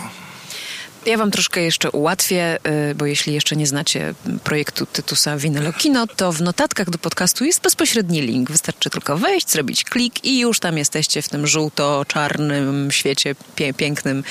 Ja 1.06 1.18
wam 1.18 1.32
troszkę 1.32 1.62
jeszcze 1.62 1.92
ułatwię, 1.92 2.58
y, 2.92 2.96
bo 2.96 3.06
jeśli 3.06 3.34
jeszcze 3.34 3.56
nie 3.56 3.68
znacie 3.68 4.14
projektu 4.44 4.86
Tytusa 4.86 5.38
Winylo 5.38 5.74
Kino, 5.74 6.08
to 6.08 6.32
w 6.32 6.42
notatkach 6.42 6.90
do 6.90 6.98
podcastu 6.98 7.46
jest 7.46 7.62
bezpośredni 7.62 8.22
link. 8.22 8.52
Wystarczy 8.52 8.90
tylko 8.90 9.18
wejść, 9.18 9.50
zrobić 9.50 9.84
klik 9.84 10.26
i 10.26 10.40
już 10.40 10.60
tam 10.60 10.78
jesteście 10.78 11.22
w 11.22 11.30
tym 11.30 11.48
żółto-czarnym 11.48 12.92
świecie 12.92 13.36
pie 13.56 13.74
pięknym, 13.74 14.24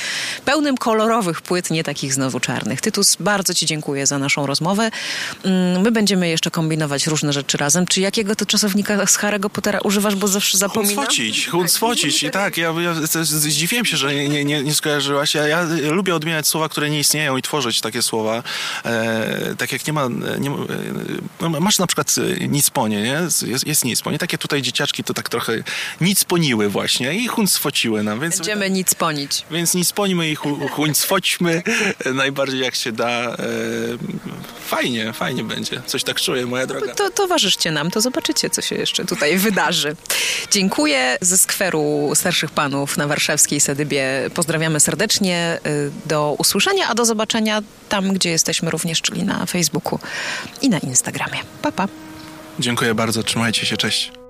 pełnym 0.45 0.77
kolorowych 0.77 1.43
płyt, 1.43 1.71
nie 1.71 1.85
takich 1.85 2.15
znowu 2.15 2.41
czarnych. 2.41 2.81
Tytus, 2.81 3.17
bardzo 3.21 3.55
ci 3.55 3.67
dziękuję 3.67 4.07
za 4.07 4.19
naszą 4.19 4.47
rozmowę. 4.47 4.91
Mm, 5.45 5.83
my 5.83 5.93
będziemy 5.93 6.29
jeszcze 6.29 6.51
kombinować 6.51 7.07
różne 7.07 7.33
rzeczy 7.33 7.59
razem. 7.59 7.87
Czy 7.87 8.01
jakiego 8.01 8.37
to 8.37 8.47
czasownika 8.47 9.07
z 9.07 9.19
Harry'ego 9.19 9.49
Pottera 9.49 9.79
używasz, 9.85 10.15
bo 10.15 10.29
zawsze 10.29 10.59
zapominam? 10.59 10.97
Huncwocić, 10.97 11.49
huncwocić. 11.49 12.23
I 12.23 12.31
tak, 12.31 12.57
ja, 12.57 12.75
ja 12.81 12.95
zdziwiłem 13.23 13.85
się, 13.85 13.97
że 13.97 14.15
nie, 14.15 14.45
nie, 14.45 14.63
nie 14.63 14.75
skojarzyłaś. 14.75 15.35
Ja, 15.35 15.49
ja 15.49 15.67
lubię 15.91 16.15
odmieniać 16.15 16.47
słowa 16.47 16.64
słowa, 16.65 16.69
które 16.69 16.91
nie 16.91 17.01
istnieją 17.01 17.37
i 17.37 17.43
tworzyć 17.43 17.81
takie 17.81 18.03
słowa. 18.03 18.43
E, 18.85 19.55
tak 19.59 19.73
jak 19.73 19.87
nie 19.87 19.93
ma, 19.93 20.09
nie, 20.39 20.51
e, 21.41 21.61
masz 21.61 21.79
na 21.79 21.87
przykład 21.87 22.15
e, 22.19 22.49
nic 22.49 22.71
nie? 22.89 23.29
Jest, 23.47 23.67
jest 23.67 23.85
nic. 23.85 24.03
Takie 24.19 24.39
tutaj 24.39 24.63
dzieciaczki 24.63 25.05
to 25.05 25.15
tak 25.15 25.29
trochę 25.29 25.53
nic 26.01 26.25
poniły 26.25 26.69
właśnie 26.69 27.15
i 27.15 27.27
huncwociły 27.27 28.03
nam. 28.03 28.21
Więc, 28.21 28.37
Będziemy 28.37 28.71
nic 28.71 28.95
ponić. 28.95 29.45
Więc 29.51 29.75
nic 29.75 29.93
ponimy 29.93 30.31
i 30.31 30.35
hu, 30.35 30.69
huncwoćmy 30.69 31.63
najbardziej 32.23 32.61
jak 32.61 32.75
się 32.75 32.93
da. 32.93 33.11
E, 33.11 33.37
fajnie, 34.67 35.13
fajnie 35.13 35.45
będzie. 35.45 35.83
Coś 35.87 36.05
tak 36.05 36.21
czuję, 36.21 36.47
moja 36.47 36.67
droga. 36.67 36.95
To, 36.95 36.95
to 36.95 37.11
towarzyszcie 37.11 37.71
nam, 37.71 37.91
to 37.91 38.01
zobaczycie, 38.01 38.51
co 38.51 38.63
się 38.63 38.77
jeszcze 38.77 39.05
tutaj 39.05 39.39
wydarzy. 39.49 39.97
Dziękuję 40.51 41.19
ze 41.21 41.39
skweru 41.39 42.11
starszych 42.15 42.51
panów 42.51 42.97
na 42.97 43.07
warszawskiej 43.07 43.61
Sadybie. 43.61 44.31
Pozdrawiamy 44.35 44.81
serdecznie. 44.81 45.61
Do 46.07 46.35
usłyszenia 46.39 46.54
usłyszenia, 46.55 46.89
a 46.89 46.95
do 46.95 47.05
zobaczenia 47.05 47.63
tam, 47.89 48.13
gdzie 48.13 48.31
jesteśmy 48.31 48.71
również, 48.71 49.01
czyli 49.01 49.25
na 49.25 49.47
Facebooku 49.47 49.99
i 50.63 50.69
na 50.69 50.79
Instagramie. 50.79 51.39
Pa, 51.63 51.73
pa. 51.73 51.89
Dziękuję 52.59 52.95
bardzo, 52.95 53.23
trzymajcie 53.23 53.67
się, 53.67 53.77
cześć. 53.77 54.24